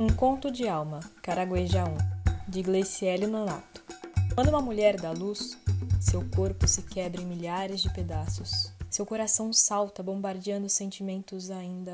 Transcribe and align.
Um 0.00 0.08
conto 0.08 0.50
de 0.50 0.66
alma, 0.66 1.00
Caragueja 1.20 1.84
1, 1.84 2.50
de 2.50 2.62
Gleiciele 2.62 3.26
Nonato. 3.26 3.84
Quando 4.34 4.48
uma 4.48 4.62
mulher 4.62 4.98
dá 4.98 5.10
luz, 5.10 5.58
seu 6.00 6.24
corpo 6.34 6.66
se 6.66 6.80
quebra 6.84 7.20
em 7.20 7.26
milhares 7.26 7.82
de 7.82 7.92
pedaços. 7.92 8.72
Seu 8.88 9.04
coração 9.04 9.52
salta, 9.52 10.02
bombardeando 10.02 10.70
sentimentos 10.70 11.50
ainda, 11.50 11.92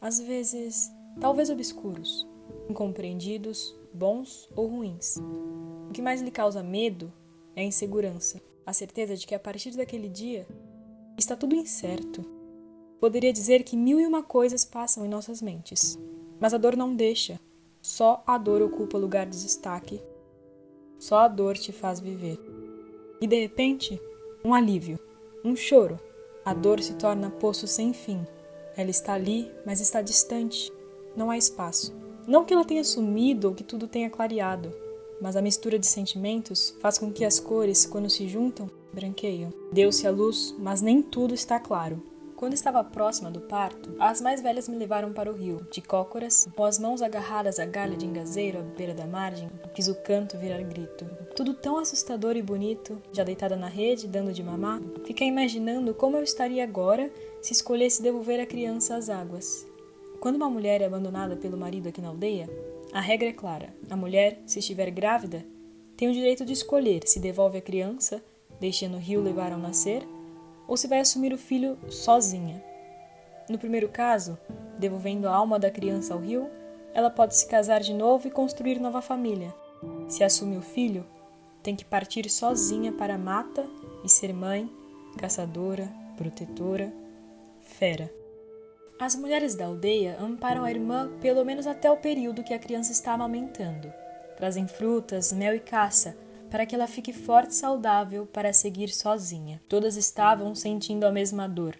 às 0.00 0.18
vezes, 0.18 0.90
talvez 1.20 1.48
obscuros, 1.48 2.26
incompreendidos, 2.68 3.72
bons 3.94 4.48
ou 4.56 4.66
ruins. 4.66 5.16
O 5.88 5.92
que 5.92 6.02
mais 6.02 6.20
lhe 6.20 6.30
causa 6.32 6.60
medo 6.60 7.12
é 7.54 7.60
a 7.60 7.64
insegurança, 7.64 8.42
a 8.66 8.72
certeza 8.72 9.16
de 9.16 9.28
que 9.28 9.34
a 9.36 9.38
partir 9.38 9.70
daquele 9.76 10.08
dia 10.08 10.44
está 11.16 11.36
tudo 11.36 11.54
incerto. 11.54 12.28
Poderia 12.98 13.32
dizer 13.32 13.62
que 13.62 13.76
mil 13.76 14.00
e 14.00 14.06
uma 14.08 14.24
coisas 14.24 14.64
passam 14.64 15.06
em 15.06 15.08
nossas 15.08 15.40
mentes. 15.40 15.96
Mas 16.42 16.52
a 16.52 16.58
dor 16.58 16.76
não 16.76 16.96
deixa. 16.96 17.38
Só 17.80 18.20
a 18.26 18.36
dor 18.36 18.62
ocupa 18.62 18.98
lugar 18.98 19.26
de 19.26 19.40
destaque. 19.40 20.02
Só 20.98 21.18
a 21.20 21.28
dor 21.28 21.56
te 21.56 21.70
faz 21.70 22.00
viver. 22.00 22.36
E 23.20 23.28
de 23.28 23.40
repente, 23.40 24.02
um 24.44 24.52
alívio, 24.52 24.98
um 25.44 25.54
choro. 25.54 26.00
A 26.44 26.52
dor 26.52 26.80
se 26.80 26.94
torna 26.94 27.30
poço 27.30 27.68
sem 27.68 27.92
fim. 27.92 28.26
Ela 28.76 28.90
está 28.90 29.12
ali, 29.12 29.48
mas 29.64 29.80
está 29.80 30.02
distante. 30.02 30.68
Não 31.16 31.30
há 31.30 31.38
espaço. 31.38 31.94
Não 32.26 32.44
que 32.44 32.52
ela 32.52 32.64
tenha 32.64 32.82
sumido 32.82 33.46
ou 33.46 33.54
que 33.54 33.62
tudo 33.62 33.86
tenha 33.86 34.10
clareado, 34.10 34.74
mas 35.20 35.36
a 35.36 35.42
mistura 35.42 35.78
de 35.78 35.86
sentimentos 35.86 36.76
faz 36.80 36.98
com 36.98 37.12
que 37.12 37.24
as 37.24 37.38
cores, 37.38 37.86
quando 37.86 38.10
se 38.10 38.26
juntam, 38.26 38.68
branqueiam. 38.92 39.52
Deu-se 39.72 40.08
a 40.08 40.10
luz, 40.10 40.52
mas 40.58 40.82
nem 40.82 41.02
tudo 41.02 41.34
está 41.34 41.60
claro. 41.60 42.02
Quando 42.42 42.54
estava 42.54 42.82
próxima 42.82 43.30
do 43.30 43.40
parto, 43.40 43.94
as 44.00 44.20
mais 44.20 44.42
velhas 44.42 44.68
me 44.68 44.76
levaram 44.76 45.12
para 45.12 45.30
o 45.30 45.32
rio, 45.32 45.64
de 45.70 45.80
cócoras, 45.80 46.48
com 46.56 46.64
as 46.64 46.76
mãos 46.76 47.00
agarradas 47.00 47.60
à 47.60 47.64
galha 47.64 47.96
de 47.96 48.04
engazeiro 48.04 48.58
à 48.58 48.62
beira 48.62 48.92
da 48.92 49.06
margem, 49.06 49.48
quis 49.72 49.86
o 49.86 49.94
canto 49.94 50.36
virar 50.36 50.60
grito. 50.62 51.04
Tudo 51.36 51.54
tão 51.54 51.78
assustador 51.78 52.36
e 52.36 52.42
bonito, 52.42 53.00
já 53.12 53.22
deitada 53.22 53.54
na 53.54 53.68
rede, 53.68 54.08
dando 54.08 54.32
de 54.32 54.42
mamar, 54.42 54.82
fiquei 55.04 55.28
imaginando 55.28 55.94
como 55.94 56.16
eu 56.16 56.24
estaria 56.24 56.64
agora 56.64 57.12
se 57.40 57.52
escolhesse 57.52 58.02
devolver 58.02 58.40
a 58.40 58.46
criança 58.46 58.96
às 58.96 59.08
águas. 59.08 59.64
Quando 60.18 60.34
uma 60.34 60.50
mulher 60.50 60.80
é 60.80 60.86
abandonada 60.86 61.36
pelo 61.36 61.56
marido 61.56 61.90
aqui 61.90 62.00
na 62.00 62.08
aldeia, 62.08 62.50
a 62.92 63.00
regra 63.00 63.28
é 63.28 63.32
clara: 63.32 63.72
a 63.88 63.96
mulher, 63.96 64.42
se 64.46 64.58
estiver 64.58 64.90
grávida, 64.90 65.46
tem 65.96 66.08
o 66.08 66.12
direito 66.12 66.44
de 66.44 66.54
escolher 66.54 67.02
se 67.06 67.20
devolve 67.20 67.58
a 67.58 67.62
criança, 67.62 68.20
deixando 68.58 68.96
o 68.96 69.00
rio 69.00 69.22
levar 69.22 69.52
ao 69.52 69.60
nascer, 69.60 70.02
ou 70.72 70.76
se 70.78 70.88
vai 70.88 71.00
assumir 71.00 71.34
o 71.34 71.38
filho 71.38 71.78
sozinha. 71.90 72.64
No 73.46 73.58
primeiro 73.58 73.90
caso, 73.90 74.38
devolvendo 74.78 75.28
a 75.28 75.34
alma 75.34 75.58
da 75.58 75.70
criança 75.70 76.14
ao 76.14 76.20
rio, 76.20 76.48
ela 76.94 77.10
pode 77.10 77.36
se 77.36 77.46
casar 77.46 77.82
de 77.82 77.92
novo 77.92 78.26
e 78.26 78.30
construir 78.30 78.80
nova 78.80 79.02
família. 79.02 79.54
Se 80.08 80.24
assume 80.24 80.56
o 80.56 80.62
filho, 80.62 81.04
tem 81.62 81.76
que 81.76 81.84
partir 81.84 82.26
sozinha 82.30 82.90
para 82.90 83.16
a 83.16 83.18
mata 83.18 83.68
e 84.02 84.08
ser 84.08 84.32
mãe, 84.32 84.66
caçadora, 85.18 85.92
protetora, 86.16 86.90
fera. 87.60 88.10
As 88.98 89.14
mulheres 89.14 89.54
da 89.54 89.66
aldeia 89.66 90.16
amparam 90.18 90.64
a 90.64 90.70
irmã 90.70 91.10
pelo 91.20 91.44
menos 91.44 91.66
até 91.66 91.90
o 91.90 91.98
período 91.98 92.42
que 92.42 92.54
a 92.54 92.58
criança 92.58 92.92
está 92.92 93.12
amamentando. 93.12 93.92
Trazem 94.38 94.66
frutas, 94.66 95.34
mel 95.34 95.54
e 95.54 95.60
caça 95.60 96.16
para 96.52 96.66
que 96.66 96.74
ela 96.74 96.86
fique 96.86 97.14
forte 97.14 97.52
e 97.52 97.54
saudável 97.54 98.26
para 98.26 98.52
seguir 98.52 98.88
sozinha. 98.88 99.58
Todas 99.70 99.96
estavam 99.96 100.54
sentindo 100.54 101.04
a 101.04 101.10
mesma 101.10 101.48
dor. 101.48 101.78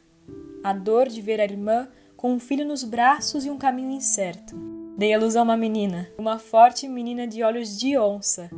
A 0.65 0.73
dor 0.73 1.11
de 1.11 1.20
ver 1.20 1.42
a 1.42 1.45
irmã 1.45 1.91
com 2.17 2.33
um 2.33 2.41
filho 2.41 2.65
nos 2.65 2.83
braços 2.83 3.45
e 3.45 3.50
um 3.50 3.59
caminho 3.59 3.91
incerto. 3.91 4.56
Dei 4.97 5.12
a 5.12 5.19
luz 5.19 5.37
a 5.37 5.43
uma 5.43 5.59
menina, 5.59 6.11
uma 6.17 6.39
forte 6.39 6.89
menina 6.89 7.27
de 7.27 7.43
olhos 7.43 7.78
de 7.78 7.98
onça. 7.98 8.48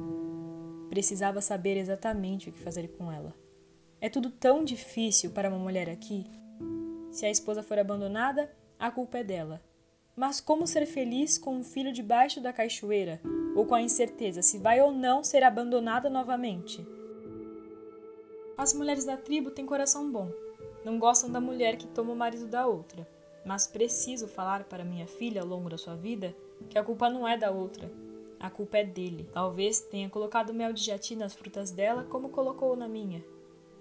Precisava 0.88 1.40
saber 1.40 1.76
exatamente 1.76 2.48
o 2.48 2.52
que 2.52 2.60
fazer 2.60 2.86
com 2.96 3.10
ela. 3.10 3.34
É 4.00 4.08
tudo 4.08 4.30
tão 4.30 4.64
difícil 4.64 5.32
para 5.32 5.48
uma 5.48 5.58
mulher 5.58 5.90
aqui. 5.90 6.30
Se 7.10 7.26
a 7.26 7.30
esposa 7.30 7.60
for 7.60 7.76
abandonada, 7.76 8.48
a 8.78 8.88
culpa 8.88 9.18
é 9.18 9.24
dela. 9.24 9.60
Mas 10.16 10.40
como 10.40 10.66
ser 10.66 10.86
feliz 10.86 11.36
com 11.36 11.56
um 11.56 11.64
filho 11.64 11.92
debaixo 11.92 12.40
da 12.40 12.52
cachoeira, 12.52 13.20
ou 13.56 13.66
com 13.66 13.74
a 13.74 13.82
incerteza 13.82 14.42
se 14.42 14.58
vai 14.58 14.80
ou 14.80 14.92
não 14.92 15.24
ser 15.24 15.42
abandonada 15.42 16.08
novamente? 16.08 16.86
As 18.56 18.72
mulheres 18.72 19.04
da 19.04 19.16
tribo 19.16 19.50
têm 19.50 19.66
coração 19.66 20.10
bom. 20.10 20.30
Não 20.84 20.98
gostam 20.98 21.30
da 21.30 21.40
mulher 21.40 21.76
que 21.76 21.88
toma 21.88 22.12
o 22.12 22.16
marido 22.16 22.46
da 22.46 22.66
outra. 22.66 23.08
Mas 23.44 23.66
preciso 23.66 24.28
falar 24.28 24.64
para 24.64 24.84
minha 24.84 25.06
filha 25.06 25.42
ao 25.42 25.48
longo 25.48 25.68
da 25.68 25.76
sua 25.76 25.96
vida 25.96 26.34
que 26.70 26.78
a 26.78 26.84
culpa 26.84 27.10
não 27.10 27.26
é 27.26 27.36
da 27.36 27.50
outra. 27.50 27.90
A 28.38 28.48
culpa 28.48 28.78
é 28.78 28.84
dele. 28.84 29.28
Talvez 29.32 29.80
tenha 29.80 30.08
colocado 30.08 30.54
mel 30.54 30.72
de 30.72 30.84
jati 30.84 31.16
nas 31.16 31.34
frutas 31.34 31.72
dela 31.72 32.04
como 32.04 32.28
colocou 32.28 32.76
na 32.76 32.86
minha. 32.86 33.24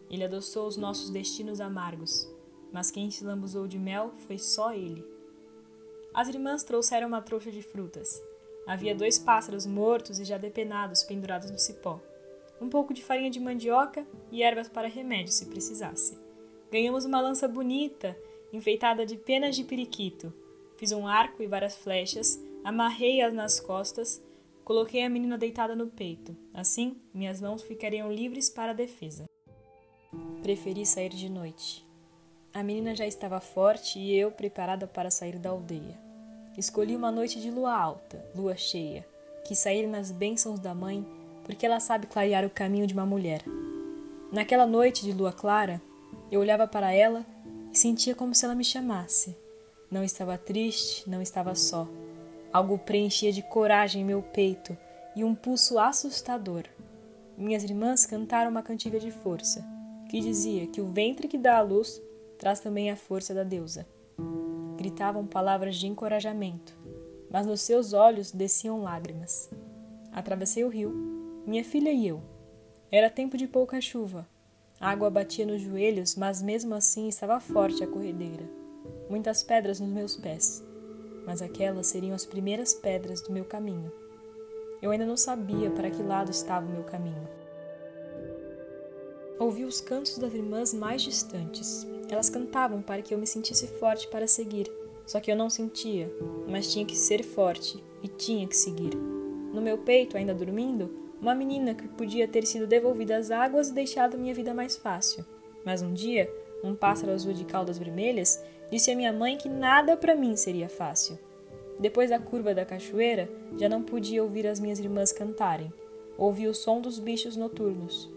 Ele 0.09 0.23
adoçou 0.23 0.67
os 0.67 0.77
nossos 0.77 1.11
destinos 1.11 1.61
amargos. 1.61 2.27
Mas 2.71 2.89
quem 2.89 3.11
se 3.11 3.23
lambuzou 3.23 3.67
de 3.67 3.77
mel 3.77 4.13
foi 4.25 4.39
só 4.39 4.73
ele. 4.73 5.12
As 6.13 6.27
irmãs 6.27 6.63
trouxeram 6.63 7.07
uma 7.07 7.21
trouxa 7.21 7.51
de 7.51 7.61
frutas. 7.61 8.21
Havia 8.67 8.93
dois 8.93 9.17
pássaros 9.17 9.65
mortos 9.65 10.19
e 10.19 10.23
já 10.23 10.37
depenados 10.37 11.03
pendurados 11.03 11.49
no 11.49 11.57
cipó. 11.57 11.99
Um 12.61 12.69
pouco 12.69 12.93
de 12.93 13.03
farinha 13.03 13.31
de 13.31 13.39
mandioca 13.39 14.05
e 14.31 14.43
ervas 14.43 14.69
para 14.69 14.87
remédio, 14.87 15.33
se 15.33 15.47
precisasse. 15.47 16.17
Ganhamos 16.71 17.03
uma 17.03 17.19
lança 17.19 17.47
bonita, 17.47 18.15
enfeitada 18.53 19.05
de 19.05 19.17
penas 19.17 19.55
de 19.55 19.63
periquito. 19.63 20.31
Fiz 20.77 20.91
um 20.91 21.07
arco 21.07 21.41
e 21.41 21.47
várias 21.47 21.75
flechas, 21.75 22.39
amarrei-as 22.63 23.33
nas 23.33 23.59
costas, 23.59 24.23
coloquei 24.63 25.03
a 25.03 25.09
menina 25.09 25.37
deitada 25.37 25.75
no 25.75 25.87
peito. 25.87 26.35
Assim, 26.53 27.01
minhas 27.13 27.41
mãos 27.41 27.63
ficariam 27.63 28.11
livres 28.11 28.49
para 28.49 28.71
a 28.71 28.75
defesa. 28.75 29.25
Preferi 30.41 30.85
sair 30.85 31.09
de 31.09 31.29
noite. 31.29 31.85
A 32.53 32.61
menina 32.61 32.95
já 32.95 33.07
estava 33.07 33.39
forte 33.39 33.97
e 33.97 34.15
eu 34.15 34.29
preparada 34.29 34.85
para 34.85 35.09
sair 35.09 35.39
da 35.39 35.49
aldeia. 35.49 35.97
Escolhi 36.55 36.95
uma 36.95 37.11
noite 37.11 37.41
de 37.41 37.49
lua 37.49 37.75
alta, 37.75 38.23
lua 38.35 38.55
cheia. 38.55 39.03
Quis 39.43 39.57
sair 39.57 39.87
nas 39.87 40.11
bênçãos 40.11 40.59
da 40.59 40.71
mãe, 40.71 41.03
porque 41.43 41.65
ela 41.65 41.79
sabe 41.79 42.05
clarear 42.05 42.45
o 42.45 42.51
caminho 42.51 42.85
de 42.85 42.93
uma 42.93 43.07
mulher. 43.07 43.41
Naquela 44.31 44.67
noite 44.67 45.01
de 45.01 45.13
lua 45.13 45.33
clara, 45.33 45.81
eu 46.31 46.41
olhava 46.41 46.67
para 46.67 46.93
ela 46.93 47.25
e 47.73 47.77
sentia 47.77 48.13
como 48.13 48.35
se 48.35 48.45
ela 48.45 48.53
me 48.53 48.63
chamasse. 48.63 49.35
Não 49.89 50.03
estava 50.03 50.37
triste, 50.37 51.09
não 51.09 51.23
estava 51.23 51.55
só. 51.55 51.87
Algo 52.51 52.77
preenchia 52.77 53.31
de 53.31 53.41
coragem 53.41 54.05
meu 54.05 54.21
peito 54.21 54.77
e 55.15 55.23
um 55.23 55.33
pulso 55.33 55.79
assustador. 55.79 56.65
Minhas 57.35 57.63
irmãs 57.63 58.05
cantaram 58.05 58.51
uma 58.51 58.61
cantiga 58.61 58.99
de 58.99 59.09
força, 59.09 59.65
que 60.07 60.19
dizia 60.19 60.67
que 60.67 60.79
o 60.79 60.91
ventre 60.91 61.27
que 61.27 61.37
dá 61.37 61.57
a 61.57 61.61
luz 61.61 61.99
traz 62.43 62.59
também 62.59 62.91
a 62.91 62.97
força 62.97 63.33
da 63.33 63.41
deusa. 63.41 63.87
Gritavam 64.75 65.25
palavras 65.25 65.77
de 65.77 65.87
encorajamento, 65.87 66.77
mas 67.31 67.45
nos 67.45 67.61
seus 67.61 67.93
olhos 67.93 68.33
desciam 68.33 68.81
lágrimas. 68.81 69.49
Atravessei 70.11 70.65
o 70.65 70.67
rio, 70.67 70.91
minha 71.47 71.63
filha 71.63 71.89
e 71.89 72.05
eu. 72.05 72.21
Era 72.91 73.09
tempo 73.09 73.37
de 73.37 73.47
pouca 73.47 73.79
chuva. 73.79 74.27
A 74.77 74.89
água 74.89 75.09
batia 75.09 75.45
nos 75.45 75.61
joelhos, 75.61 76.17
mas 76.17 76.41
mesmo 76.41 76.75
assim 76.75 77.07
estava 77.07 77.39
forte 77.39 77.81
a 77.81 77.87
corredeira. 77.87 78.43
Muitas 79.09 79.41
pedras 79.41 79.79
nos 79.79 79.87
meus 79.87 80.17
pés, 80.17 80.61
mas 81.25 81.41
aquelas 81.41 81.87
seriam 81.87 82.13
as 82.13 82.25
primeiras 82.25 82.73
pedras 82.73 83.21
do 83.21 83.31
meu 83.31 83.45
caminho. 83.45 83.89
Eu 84.81 84.91
ainda 84.91 85.05
não 85.05 85.15
sabia 85.15 85.71
para 85.71 85.89
que 85.89 86.03
lado 86.03 86.29
estava 86.29 86.67
o 86.67 86.69
meu 86.69 86.83
caminho. 86.83 87.25
Ouvi 89.39 89.65
os 89.65 89.81
cantos 89.81 90.17
das 90.17 90.33
irmãs 90.33 90.73
mais 90.73 91.01
distantes. 91.01 91.87
Elas 92.09 92.29
cantavam 92.29 92.81
para 92.81 93.01
que 93.01 93.13
eu 93.13 93.17
me 93.17 93.25
sentisse 93.25 93.67
forte 93.67 94.07
para 94.07 94.27
seguir. 94.27 94.71
Só 95.05 95.19
que 95.19 95.31
eu 95.31 95.35
não 95.35 95.49
sentia, 95.49 96.11
mas 96.47 96.71
tinha 96.71 96.85
que 96.85 96.95
ser 96.95 97.23
forte 97.23 97.83
e 98.01 98.07
tinha 98.07 98.47
que 98.47 98.55
seguir. 98.55 98.95
No 99.53 99.61
meu 99.61 99.77
peito, 99.79 100.15
ainda 100.15 100.33
dormindo, 100.33 100.89
uma 101.19 101.35
menina 101.35 101.73
que 101.73 101.87
podia 101.87 102.27
ter 102.27 102.45
sido 102.45 102.67
devolvida 102.67 103.17
às 103.17 103.31
águas 103.31 103.69
e 103.69 103.73
deixado 103.73 104.17
minha 104.17 104.33
vida 104.33 104.53
mais 104.53 104.77
fácil. 104.77 105.25
Mas 105.65 105.81
um 105.81 105.93
dia, 105.93 106.31
um 106.63 106.75
pássaro 106.75 107.11
azul 107.11 107.33
de 107.33 107.43
caudas 107.43 107.77
vermelhas 107.77 108.41
disse 108.71 108.91
à 108.91 108.95
minha 108.95 109.11
mãe 109.11 109.37
que 109.37 109.49
nada 109.49 109.97
para 109.97 110.15
mim 110.15 110.35
seria 110.35 110.69
fácil. 110.69 111.17
Depois 111.79 112.11
da 112.11 112.19
curva 112.19 112.53
da 112.53 112.65
cachoeira, 112.65 113.29
já 113.57 113.67
não 113.67 113.81
podia 113.81 114.23
ouvir 114.23 114.45
as 114.45 114.59
minhas 114.59 114.79
irmãs 114.79 115.11
cantarem. 115.11 115.73
Ouvi 116.17 116.47
o 116.47 116.53
som 116.53 116.79
dos 116.79 116.99
bichos 116.99 117.35
noturnos. 117.35 118.12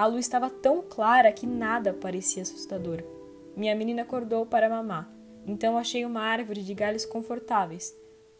A 0.00 0.06
luz 0.06 0.20
estava 0.24 0.48
tão 0.48 0.80
clara 0.80 1.30
que 1.30 1.46
nada 1.46 1.92
parecia 1.92 2.42
assustador. 2.42 3.04
Minha 3.54 3.74
menina 3.74 4.00
acordou 4.00 4.46
para 4.46 4.66
mamar, 4.66 5.12
então 5.46 5.76
achei 5.76 6.06
uma 6.06 6.22
árvore 6.22 6.62
de 6.62 6.72
galhos 6.72 7.04
confortáveis. 7.04 7.94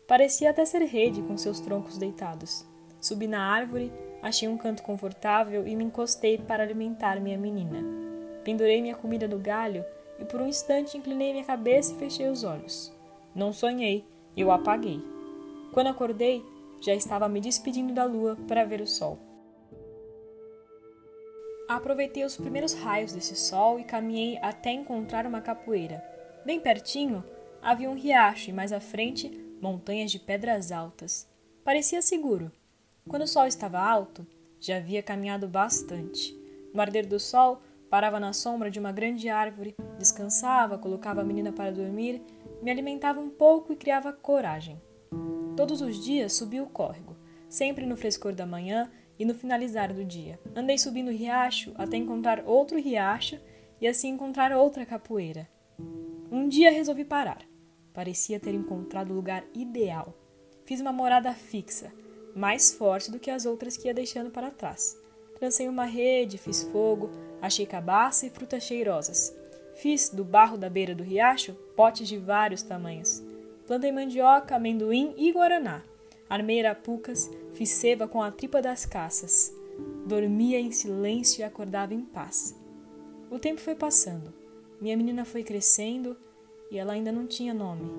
Parecia 0.09 0.49
até 0.49 0.65
ser 0.65 0.81
rede 0.85 1.21
com 1.21 1.37
seus 1.37 1.61
troncos 1.61 1.99
deitados. 1.99 2.65
Subi 2.99 3.27
na 3.27 3.43
árvore, 3.43 3.93
achei 4.23 4.49
um 4.49 4.57
canto 4.57 4.83
confortável 4.83 5.69
e 5.69 5.77
me 5.77 5.85
encostei 5.85 6.39
para 6.39 6.63
alimentar 6.63 7.21
minha 7.21 7.37
menina. 7.37 7.85
Pendurei 8.43 8.81
minha 8.81 8.97
comida 8.97 9.29
no 9.29 9.39
galho 9.39 9.85
e 10.19 10.25
por 10.25 10.41
um 10.41 10.49
instante 10.49 10.97
inclinei 10.97 11.33
minha 11.33 11.45
cabeça 11.45 11.93
e 11.93 11.99
fechei 11.99 12.31
os 12.31 12.43
olhos. 12.43 12.91
Não 13.35 13.53
sonhei, 13.53 14.07
eu 14.35 14.51
apaguei. 14.51 14.99
Quando 15.75 15.89
acordei, 15.89 16.43
já 16.81 16.95
estava 16.95 17.29
me 17.29 17.39
despedindo 17.39 17.93
da 17.93 18.07
lua 18.07 18.39
para 18.49 18.65
ver 18.65 18.81
o 18.81 18.87
sol. 18.87 19.30
Aproveitei 21.71 22.25
os 22.25 22.37
primeiros 22.37 22.73
raios 22.73 23.13
desse 23.13 23.37
sol 23.37 23.79
e 23.79 23.85
caminhei 23.85 24.37
até 24.43 24.73
encontrar 24.73 25.25
uma 25.25 25.41
capoeira. 25.41 26.05
Bem 26.45 26.59
pertinho 26.59 27.23
havia 27.63 27.89
um 27.89 27.95
riacho 27.95 28.51
e 28.51 28.53
mais 28.53 28.73
à 28.73 28.81
frente 28.81 29.31
montanhas 29.63 30.11
de 30.11 30.19
pedras 30.19 30.73
altas. 30.73 31.29
Parecia 31.63 32.03
seguro. 32.03 32.51
Quando 33.09 33.23
o 33.23 33.29
sol 33.29 33.47
estava 33.47 33.79
alto, 33.79 34.27
já 34.59 34.79
havia 34.79 35.01
caminhado 35.01 35.47
bastante. 35.47 36.37
No 36.75 36.81
arder 36.81 37.07
do 37.07 37.21
sol, 37.21 37.63
parava 37.89 38.19
na 38.19 38.33
sombra 38.33 38.69
de 38.69 38.81
uma 38.81 38.91
grande 38.91 39.29
árvore, 39.29 39.77
descansava, 39.97 40.77
colocava 40.77 41.21
a 41.21 41.25
menina 41.25 41.53
para 41.53 41.71
dormir, 41.71 42.21
me 42.61 42.73
alimentava 42.73 43.21
um 43.21 43.31
pouco 43.31 43.73
e 43.73 43.77
criava 43.77 44.13
coragem. 44.13 44.83
Todos 45.57 45.81
os 45.81 46.05
dias 46.05 46.33
subia 46.33 46.65
o 46.65 46.69
córrego, 46.69 47.17
sempre 47.49 47.87
no 47.87 47.97
frescor 47.97 48.35
da 48.35 48.45
manhã 48.45 48.91
e 49.21 49.25
no 49.27 49.35
finalizar 49.35 49.93
do 49.93 50.03
dia. 50.03 50.41
Andei 50.57 50.79
subindo 50.79 51.09
o 51.09 51.15
riacho 51.15 51.73
até 51.77 51.99
encontrar 51.99 52.43
outro 52.47 52.81
riacho 52.81 53.39
e 53.79 53.87
assim 53.87 54.09
encontrar 54.09 54.51
outra 54.51 54.87
capoeira. 54.87 55.47
Um 56.33 56.49
dia 56.49 56.71
resolvi 56.71 57.05
parar. 57.05 57.43
Parecia 57.93 58.41
ter 58.41 58.55
encontrado 58.55 59.11
o 59.11 59.15
lugar 59.15 59.45
ideal. 59.55 60.15
Fiz 60.65 60.81
uma 60.81 60.91
morada 60.93 61.35
fixa, 61.35 61.93
mais 62.35 62.73
forte 62.73 63.11
do 63.11 63.19
que 63.19 63.31
as 63.31 63.45
outras 63.45 63.77
que 63.77 63.89
ia 63.89 63.95
deixando 63.95 64.31
para 64.31 64.51
trás. 64.51 64.97
Lancei 65.41 65.69
uma 65.69 65.85
rede, 65.85 66.39
fiz 66.39 66.63
fogo, 66.63 67.11
achei 67.43 67.67
cabaça 67.67 68.27
e 68.27 68.31
frutas 68.31 68.63
cheirosas. 68.63 69.37
Fiz 69.75 70.09
do 70.09 70.25
barro 70.25 70.57
da 70.57 70.71
beira 70.71 70.95
do 70.95 71.03
riacho 71.03 71.53
potes 71.77 72.09
de 72.09 72.17
vários 72.17 72.63
tamanhos. 72.63 73.23
Plantei 73.67 73.93
mandioca, 73.93 74.57
amendoim 74.57 75.13
e 75.19 75.31
guaraná. 75.31 75.83
Armei 76.31 76.65
arapucas, 76.65 77.29
fiz 77.53 77.71
ceva 77.71 78.07
com 78.07 78.23
a 78.23 78.31
tripa 78.31 78.63
das 78.63 78.87
caças. 78.87 79.53
Dormia 80.07 80.61
em 80.61 80.71
silêncio 80.71 81.41
e 81.41 81.45
acordava 81.45 81.93
em 81.93 82.03
paz. 82.03 82.57
O 83.29 83.37
tempo 83.37 83.61
foi 83.61 83.75
passando. 83.75 84.33
Minha 84.81 84.97
menina 84.97 85.25
foi 85.25 85.43
crescendo 85.43 86.17
e 86.71 86.79
ela 86.79 86.93
ainda 86.93 87.11
não 87.11 87.27
tinha 87.27 87.53
nome. 87.53 87.91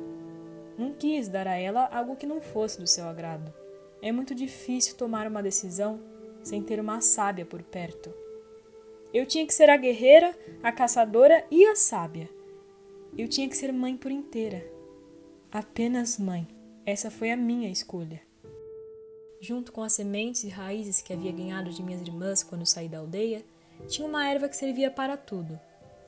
Não 0.78 0.94
quis 0.94 1.28
dar 1.28 1.46
a 1.46 1.58
ela 1.58 1.90
algo 1.92 2.16
que 2.16 2.26
não 2.26 2.40
fosse 2.42 2.80
do 2.80 2.88
seu 2.88 3.04
agrado. 3.06 3.54
É 4.02 4.14
muito 4.14 4.34
difícil 4.34 4.96
tomar 4.96 5.28
uma 5.28 5.44
decisão 5.44 6.00
sem 6.42 6.64
ter 6.64 6.80
uma 6.80 7.02
sábia 7.02 7.46
por 7.46 7.62
perto. 7.62 8.14
Eu 9.14 9.26
tinha 9.26 9.46
que 9.46 9.54
ser 9.54 9.70
a 9.70 9.76
guerreira, 9.76 10.34
a 10.64 10.72
caçadora 10.72 11.46
e 11.52 11.66
a 11.66 11.76
sábia. 11.76 12.30
Eu 13.18 13.28
tinha 13.28 13.50
que 13.50 13.58
ser 13.58 13.74
mãe 13.74 13.98
por 13.98 14.10
inteira. 14.10 14.66
Apenas 15.52 16.18
mãe. 16.18 16.48
Essa 16.84 17.12
foi 17.12 17.30
a 17.30 17.38
minha 17.38 17.70
escolha. 17.70 18.20
Junto 19.40 19.72
com 19.72 19.84
as 19.84 19.94
sementes 19.94 20.44
e 20.44 20.50
raízes 20.50 21.00
que 21.00 21.14
havia 21.14 21.32
ganhado 21.32 21.70
de 21.70 21.84
minhas 21.84 22.02
irmãs 22.02 22.42
quando 22.42 22.66
saí 22.66 22.90
da 22.90 22.98
aldeia, 22.98 23.46
tinha 23.88 24.08
uma 24.08 24.28
erva 24.28 24.50
que 24.50 24.56
servia 24.56 24.90
para 24.90 25.16
tudo. 25.16 25.60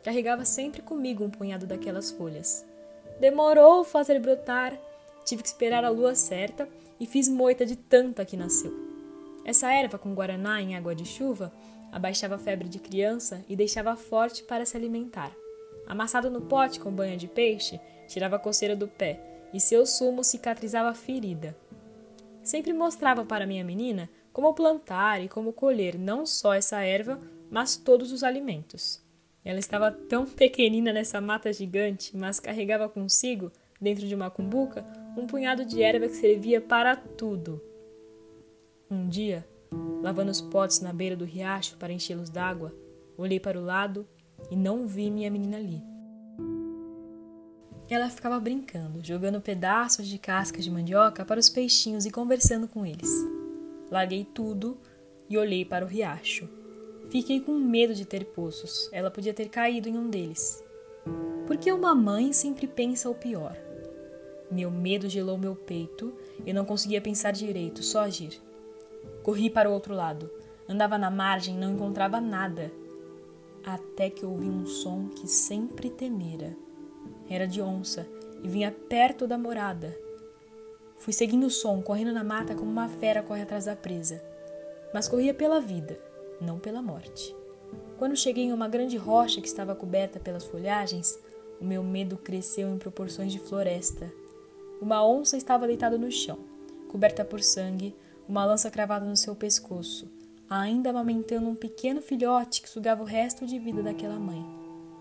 Carregava 0.04 0.46
sempre 0.46 0.82
comigo 0.82 1.24
um 1.24 1.30
punhado 1.30 1.68
daquelas 1.68 2.10
folhas. 2.10 2.66
Demorou 3.20 3.84
fazer 3.84 4.20
brotar, 4.20 4.76
tive 5.24 5.44
que 5.44 5.48
esperar 5.48 5.86
a 5.86 5.90
lua 5.90 6.16
certa 6.16 6.68
e 7.00 7.06
fiz 7.06 7.30
moita 7.30 7.68
de 7.68 7.76
tanta 7.76 8.26
que 8.26 8.36
nasceu. 8.36 8.74
Essa 9.46 9.72
erva 9.72 10.00
com 10.00 10.16
guaraná 10.16 10.60
em 10.60 10.76
água 10.76 10.96
de 10.96 11.06
chuva 11.06 11.54
abaixava 11.92 12.34
a 12.34 12.40
febre 12.40 12.68
de 12.68 12.80
criança 12.80 13.46
e 13.48 13.56
deixava 13.56 13.96
forte 13.96 14.44
para 14.44 14.66
se 14.66 14.76
alimentar. 14.76 15.32
Amassado 15.86 16.32
no 16.32 16.42
pote 16.42 16.80
com 16.80 16.92
banha 16.92 17.16
de 17.16 17.28
peixe, 17.28 17.80
tirava 18.08 18.38
a 18.38 18.40
coceira 18.40 18.76
do 18.76 18.88
pé 18.88 19.33
e 19.54 19.60
seu 19.60 19.86
sumo 19.86 20.24
cicatrizava 20.24 20.90
a 20.90 20.96
ferida. 20.96 21.56
Sempre 22.42 22.74
mostrava 22.74 23.24
para 23.24 23.48
minha 23.48 23.64
menina 23.64 24.10
como 24.34 24.54
plantar 24.54 25.24
e 25.24 25.30
como 25.30 25.54
colher 25.54 25.98
não 25.98 26.26
só 26.26 26.54
essa 26.54 26.82
erva, 26.82 27.22
mas 27.50 27.78
todos 27.78 28.12
os 28.12 28.24
alimentos. 28.24 29.02
Ela 29.46 29.60
estava 29.60 29.92
tão 29.92 30.26
pequenina 30.28 30.92
nessa 30.92 31.22
mata 31.22 31.54
gigante, 31.54 32.18
mas 32.18 32.40
carregava 32.40 32.90
consigo, 32.90 33.52
dentro 33.80 34.08
de 34.08 34.16
uma 34.16 34.32
cumbuca, 34.32 34.86
um 35.16 35.28
punhado 35.28 35.64
de 35.64 35.82
erva 35.84 36.08
que 36.08 36.16
servia 36.16 36.60
para 36.60 36.96
tudo. 36.96 37.62
Um 38.90 39.08
dia, 39.08 39.48
lavando 40.02 40.32
os 40.32 40.42
potes 40.42 40.80
na 40.80 40.92
beira 40.92 41.16
do 41.16 41.26
riacho 41.26 41.78
para 41.78 41.94
enchê-los 41.94 42.30
d'água, 42.30 42.74
olhei 43.18 43.40
para 43.40 43.60
o 43.60 43.64
lado 43.64 44.08
e 44.50 44.56
não 44.56 44.88
vi 44.88 45.12
minha 45.12 45.30
menina 45.30 45.58
ali. 45.58 45.93
Ela 47.94 48.10
ficava 48.10 48.40
brincando, 48.40 49.06
jogando 49.06 49.40
pedaços 49.40 50.08
de 50.08 50.18
casca 50.18 50.60
de 50.60 50.72
mandioca 50.72 51.24
para 51.24 51.40
os 51.40 51.48
peixinhos 51.48 52.08
e 52.08 52.10
conversando 52.10 52.68
com 52.68 52.84
eles. 52.84 53.08
Larguei 53.92 54.26
tudo 54.26 54.80
e 55.30 55.38
olhei 55.38 55.64
para 55.64 55.86
o 55.86 55.88
riacho. 55.88 56.50
Fiquei 57.10 57.40
com 57.40 57.54
medo 57.54 57.94
de 57.94 58.04
ter 58.04 58.26
poços. 58.26 58.90
Ela 58.92 59.12
podia 59.12 59.32
ter 59.32 59.48
caído 59.48 59.88
em 59.88 59.96
um 59.96 60.10
deles. 60.10 60.64
Porque 61.46 61.72
uma 61.72 61.94
mãe 61.94 62.34
sempre 62.34 62.66
pensa 62.66 63.12
o 63.12 63.14
pior. 63.14 63.56
Meu 64.50 64.72
medo 64.72 65.08
gelou 65.08 65.38
meu 65.38 65.56
peito 65.56 66.16
e 66.48 66.52
não 66.52 66.66
conseguia 66.66 67.00
pensar 67.00 67.30
direito, 67.30 67.84
só 67.84 68.00
agir. 68.00 68.42
Corri 69.22 69.52
para 69.52 69.70
o 69.70 69.72
outro 69.72 69.94
lado. 69.94 70.32
Andava 70.68 70.98
na 70.98 71.12
margem, 71.12 71.56
não 71.56 71.74
encontrava 71.74 72.20
nada. 72.20 72.72
Até 73.64 74.10
que 74.10 74.26
ouvi 74.26 74.48
um 74.48 74.66
som 74.66 75.10
que 75.10 75.28
sempre 75.28 75.92
temera. 75.92 76.63
Era 77.30 77.48
de 77.48 77.62
onça 77.62 78.08
e 78.44 78.48
vinha 78.48 78.72
perto 78.72 79.26
da 79.26 79.38
morada. 79.38 79.98
Fui 80.98 81.14
seguindo 81.14 81.48
o 81.48 81.52
som, 81.52 81.82
correndo 81.82 82.14
na 82.14 82.24
mata 82.24 82.56
como 82.56 82.70
uma 82.70 82.88
fera 82.88 83.24
corre 83.24 83.42
atrás 83.42 83.66
da 83.66 83.76
presa. 83.76 84.24
Mas 84.94 85.08
corria 85.08 85.34
pela 85.34 85.60
vida, 85.60 85.98
não 86.40 86.60
pela 86.60 86.82
morte. 86.82 87.36
Quando 87.98 88.16
cheguei 88.16 88.46
em 88.46 88.54
uma 88.54 88.68
grande 88.68 88.98
rocha 88.98 89.42
que 89.42 89.48
estava 89.48 89.76
coberta 89.76 90.20
pelas 90.20 90.44
folhagens, 90.44 91.18
o 91.60 91.66
meu 91.66 91.84
medo 91.84 92.18
cresceu 92.18 92.70
em 92.70 92.78
proporções 92.78 93.32
de 93.32 93.40
floresta. 93.40 94.12
Uma 94.82 95.06
onça 95.06 95.38
estava 95.38 95.68
deitada 95.68 95.98
no 95.98 96.12
chão, 96.12 96.40
coberta 96.90 97.24
por 97.24 97.42
sangue, 97.42 97.96
uma 98.28 98.46
lança 98.46 98.70
cravada 98.70 99.06
no 99.06 99.16
seu 99.16 99.36
pescoço, 99.36 100.12
ainda 100.50 100.90
amamentando 100.90 101.48
um 101.48 101.56
pequeno 101.56 102.02
filhote 102.02 102.62
que 102.62 102.70
sugava 102.70 103.02
o 103.02 103.06
resto 103.06 103.46
de 103.46 103.58
vida 103.60 103.82
daquela 103.82 104.20
mãe. 104.20 104.46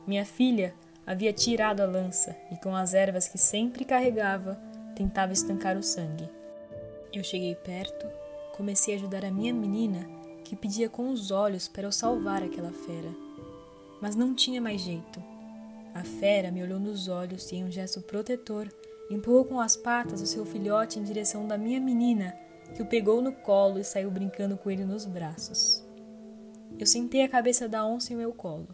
Minha 0.07 0.25
filha, 0.25 0.75
Havia 1.07 1.33
tirado 1.33 1.81
a 1.81 1.87
lança 1.87 2.37
e, 2.51 2.57
com 2.57 2.75
as 2.77 2.95
ervas 2.95 3.27
que 3.27 3.39
sempre 3.39 3.85
carregava, 3.85 4.59
tentava 4.95 5.33
estancar 5.33 5.77
o 5.77 5.83
sangue. 5.83 6.29
Eu 7.13 7.25
cheguei 7.25 7.55
perto, 7.55 8.07
comecei 8.57 8.95
a 8.95 8.97
ajudar 8.97 9.25
a 9.25 9.31
minha 9.31 9.53
menina, 9.53 10.09
que 10.45 10.55
pedia 10.55 10.89
com 10.89 11.11
os 11.11 11.31
olhos 11.31 11.67
para 11.67 11.85
eu 11.85 11.93
salvar 11.93 12.43
aquela 12.43 12.73
fera. 12.73 13.11
Mas 14.01 14.15
não 14.15 14.35
tinha 14.35 14.61
mais 14.61 14.81
jeito. 14.81 15.23
A 15.95 16.05
fera 16.05 16.51
me 16.51 16.63
olhou 16.63 16.79
nos 16.79 17.09
olhos 17.09 17.51
e, 17.51 17.57
em 17.57 17.65
um 17.65 17.71
gesto 17.71 18.01
protetor, 18.01 18.73
empurrou 19.11 19.45
com 19.45 19.61
as 19.61 19.77
patas 19.77 20.23
o 20.23 20.27
seu 20.27 20.47
filhote 20.47 20.99
em 20.99 21.03
direção 21.03 21.47
da 21.47 21.59
minha 21.59 21.81
menina, 21.81 22.35
que 22.75 22.83
o 22.83 22.87
pegou 22.87 23.21
no 23.21 23.33
colo 23.33 23.79
e 23.79 23.85
saiu 23.85 24.11
brincando 24.11 24.57
com 24.57 24.71
ele 24.71 24.85
nos 24.85 25.05
braços. 25.05 25.85
Eu 26.79 26.87
sentei 26.87 27.23
a 27.23 27.29
cabeça 27.29 27.69
da 27.69 27.85
onça 27.85 28.13
em 28.13 28.17
meu 28.17 28.33
colo 28.33 28.69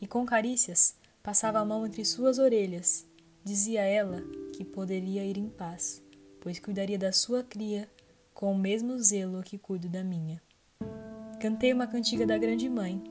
e, 0.00 0.06
com 0.06 0.24
carícias, 0.24 0.96
Passava 1.24 1.58
a 1.58 1.64
mão 1.64 1.86
entre 1.86 2.04
suas 2.04 2.38
orelhas. 2.38 3.06
Dizia 3.42 3.80
ela 3.80 4.20
que 4.52 4.62
poderia 4.62 5.24
ir 5.24 5.38
em 5.38 5.48
paz, 5.48 6.02
pois 6.38 6.58
cuidaria 6.58 6.98
da 6.98 7.12
sua 7.12 7.42
cria 7.42 7.88
com 8.34 8.52
o 8.52 8.58
mesmo 8.58 8.98
zelo 9.00 9.42
que 9.42 9.56
cuido 9.56 9.88
da 9.88 10.04
minha. 10.04 10.42
Cantei 11.40 11.72
uma 11.72 11.86
cantiga 11.86 12.26
da 12.26 12.36
grande 12.36 12.68
mãe, 12.68 13.02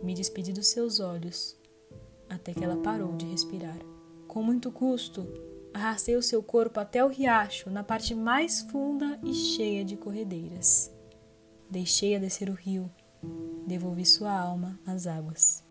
me 0.00 0.14
despedi 0.14 0.52
dos 0.52 0.68
seus 0.68 1.00
olhos, 1.00 1.58
até 2.28 2.54
que 2.54 2.62
ela 2.62 2.76
parou 2.76 3.16
de 3.16 3.26
respirar. 3.26 3.78
Com 4.28 4.44
muito 4.44 4.70
custo, 4.70 5.26
arrastei 5.74 6.14
o 6.14 6.22
seu 6.22 6.44
corpo 6.44 6.78
até 6.78 7.04
o 7.04 7.08
riacho, 7.08 7.68
na 7.68 7.82
parte 7.82 8.14
mais 8.14 8.60
funda 8.60 9.18
e 9.24 9.34
cheia 9.34 9.84
de 9.84 9.96
corredeiras. 9.96 10.94
Deixei-a 11.68 12.20
descer 12.20 12.48
o 12.48 12.54
rio, 12.54 12.88
devolvi 13.66 14.06
sua 14.06 14.30
alma 14.30 14.78
às 14.86 15.08
águas. 15.08 15.65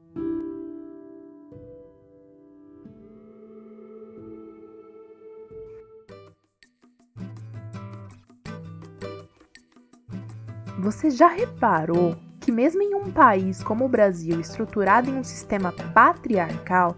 Você 10.86 11.10
já 11.10 11.30
reparou 11.30 12.16
que, 12.40 12.52
mesmo 12.52 12.80
em 12.80 12.94
um 12.94 13.12
país 13.12 13.64
como 13.64 13.86
o 13.86 13.90
Brasil, 13.90 14.40
estruturado 14.40 15.10
em 15.10 15.16
um 15.16 15.24
sistema 15.24 15.72
patriarcal, 15.72 16.96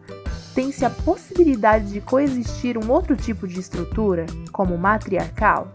tem-se 0.54 0.84
a 0.84 0.90
possibilidade 0.90 1.94
de 1.94 2.02
coexistir 2.02 2.78
um 2.78 2.92
outro 2.92 3.16
tipo 3.16 3.48
de 3.48 3.62
estrutura, 3.62 4.26
como 4.52 4.78
matriarcal? 4.78 5.72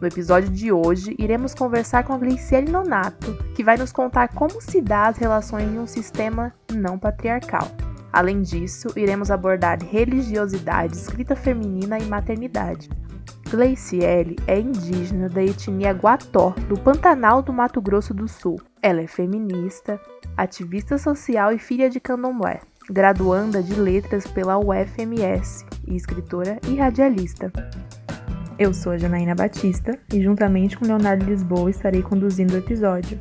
No 0.00 0.06
episódio 0.06 0.48
de 0.48 0.70
hoje, 0.70 1.16
iremos 1.18 1.52
conversar 1.52 2.04
com 2.04 2.12
a 2.12 2.18
Gleiciele 2.18 2.70
Nonato, 2.70 3.36
que 3.52 3.64
vai 3.64 3.76
nos 3.76 3.90
contar 3.90 4.28
como 4.28 4.62
se 4.62 4.80
dá 4.80 5.08
as 5.08 5.16
relações 5.16 5.68
em 5.68 5.76
um 5.80 5.88
sistema 5.88 6.54
não 6.72 7.00
patriarcal. 7.00 7.66
Além 8.12 8.42
disso, 8.42 8.86
iremos 8.94 9.28
abordar 9.28 9.82
religiosidade, 9.82 10.94
escrita 10.94 11.34
feminina 11.34 11.98
e 11.98 12.04
maternidade. 12.04 12.88
Gleiciele 13.50 14.36
é 14.46 14.60
indígena 14.60 15.28
da 15.28 15.42
etnia 15.42 15.92
Guató, 15.92 16.54
do 16.68 16.78
Pantanal 16.78 17.42
do 17.42 17.52
Mato 17.52 17.80
Grosso 17.80 18.14
do 18.14 18.28
Sul. 18.28 18.60
Ela 18.80 19.00
é 19.00 19.08
feminista, 19.08 20.00
ativista 20.36 20.96
social 20.96 21.52
e 21.52 21.58
filha 21.58 21.90
de 21.90 21.98
candomblé, 21.98 22.60
graduanda 22.88 23.60
de 23.60 23.74
letras 23.74 24.24
pela 24.24 24.56
UFMS 24.56 25.66
e 25.84 25.96
escritora 25.96 26.60
e 26.68 26.76
radialista. 26.76 27.52
Eu 28.56 28.72
sou 28.72 28.92
a 28.92 28.98
Janaína 28.98 29.34
Batista 29.34 29.98
e, 30.14 30.22
juntamente 30.22 30.78
com 30.78 30.86
Leonardo 30.86 31.24
Lisboa, 31.24 31.70
estarei 31.70 32.02
conduzindo 32.02 32.54
o 32.54 32.58
episódio. 32.58 33.18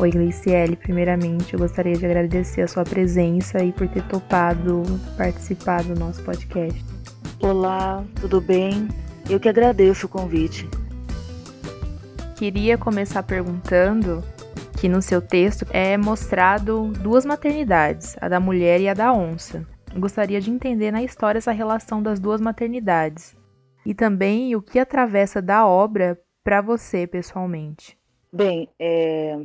Oi, 0.00 0.10
Gleiciele. 0.10 0.74
Primeiramente, 0.74 1.54
eu 1.54 1.60
gostaria 1.60 1.96
de 1.96 2.04
agradecer 2.04 2.62
a 2.62 2.68
sua 2.68 2.82
presença 2.82 3.62
e 3.62 3.70
por 3.70 3.86
ter 3.86 4.02
topado 4.08 4.82
participar 5.16 5.84
do 5.84 5.94
nosso 5.94 6.20
podcast. 6.24 6.91
Olá, 7.42 8.04
tudo 8.20 8.40
bem? 8.40 8.86
Eu 9.28 9.40
que 9.40 9.48
agradeço 9.48 10.06
o 10.06 10.08
convite. 10.08 10.64
Queria 12.38 12.78
começar 12.78 13.24
perguntando 13.24 14.22
que 14.80 14.88
no 14.88 15.02
seu 15.02 15.20
texto 15.20 15.66
é 15.70 15.96
mostrado 15.96 16.92
duas 17.00 17.26
maternidades, 17.26 18.16
a 18.20 18.28
da 18.28 18.38
mulher 18.38 18.80
e 18.80 18.88
a 18.88 18.94
da 18.94 19.12
onça. 19.12 19.66
Gostaria 19.98 20.40
de 20.40 20.52
entender 20.52 20.92
na 20.92 21.02
história 21.02 21.38
essa 21.38 21.50
relação 21.50 22.00
das 22.00 22.20
duas 22.20 22.40
maternidades 22.40 23.36
e 23.84 23.92
também 23.92 24.54
o 24.54 24.62
que 24.62 24.78
atravessa 24.78 25.42
da 25.42 25.66
obra 25.66 26.16
para 26.44 26.60
você 26.60 27.08
pessoalmente. 27.08 27.98
Bem, 28.32 28.68
é, 28.78 29.40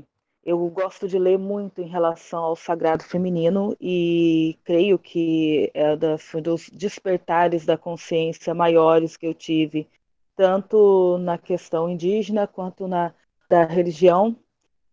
eu 0.48 0.58
gosto 0.70 1.08
de 1.08 1.20
ler 1.20 1.38
muito 1.38 1.82
em 1.82 1.88
relação 1.88 2.44
ao 2.44 2.56
sagrado 2.56 3.04
feminino 3.04 3.76
e 3.82 4.58
creio 4.64 4.98
que 4.98 5.70
é 5.74 5.96
da, 5.96 6.18
foi 6.18 6.42
dos 6.42 6.70
despertares 6.70 7.66
da 7.66 7.78
consciência 7.78 8.54
maiores 8.54 9.18
que 9.18 9.28
eu 9.28 9.34
tive, 9.34 9.88
tanto 10.36 11.18
na 11.20 11.38
questão 11.38 11.90
indígena 11.90 12.48
quanto 12.48 12.88
na 12.88 13.14
da 13.50 13.66
religião, 13.66 14.36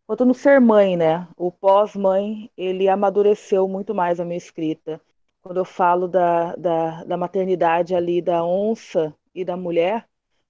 quanto 0.07 0.25
no 0.25 0.35
ser 0.35 0.61
mãe, 0.61 0.97
né? 0.97 1.29
O 1.37 1.51
pós-mãe, 1.51 2.51
ele 2.57 2.89
amadureceu 2.89 3.69
muito 3.69 3.95
mais 3.95 4.21
a 4.21 4.25
minha 4.25 4.39
escrita 4.39 5.01
quando 5.45 5.59
eu 5.59 5.65
falo 5.65 6.09
da, 6.09 6.57
da, 6.57 7.05
da 7.05 7.17
maternidade 7.19 7.95
ali 7.95 8.23
da 8.23 8.43
onça 8.45 9.15
e 9.35 9.45
da 9.45 9.57
mulher, 9.57 10.09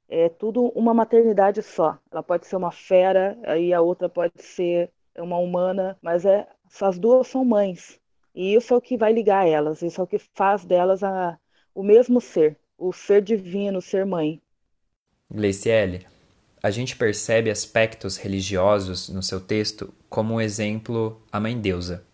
é 0.08 0.28
tudo 0.28 0.66
uma 0.68 0.94
maternidade 0.94 1.62
só. 1.62 1.99
Ela 2.12 2.23
pode 2.23 2.46
ser 2.46 2.56
uma 2.56 2.70
fera, 2.70 3.37
aí 3.44 3.75
a 3.75 3.80
outra 3.80 4.08
pode 4.08 4.40
ser 4.42 4.92
uma 5.23 5.38
humana, 5.38 5.99
mas 6.02 6.25
é, 6.25 6.47
as 6.80 6.99
duas 6.99 7.26
são 7.28 7.44
mães. 7.44 8.00
E 8.35 8.54
isso 8.54 8.75
é 8.75 8.76
o 8.76 8.80
que 8.80 8.97
vai 8.97 9.12
ligar 9.12 9.47
elas, 9.47 9.83
isso 9.83 10.00
é 10.00 10.04
o 10.04 10.06
que 10.06 10.18
faz 10.18 10.64
delas 10.64 11.02
a, 11.02 11.38
o 11.75 11.83
mesmo 11.83 12.21
ser, 12.21 12.59
o 12.78 12.92
ser 12.92 13.23
divino, 13.23 13.78
o 13.78 13.83
ser 13.83 14.04
mãe. 14.06 14.42
Gleiciele, 15.30 16.06
a 16.62 16.71
gente 16.71 16.97
percebe 16.97 17.50
aspectos 17.50 18.16
religiosos 18.16 19.11
no 19.11 19.23
seu 19.23 19.38
texto 19.40 19.92
como 20.09 20.35
um 20.35 20.40
exemplo 20.40 21.21
a 21.30 21.38
mãe 21.38 21.61
deusa. 21.61 22.06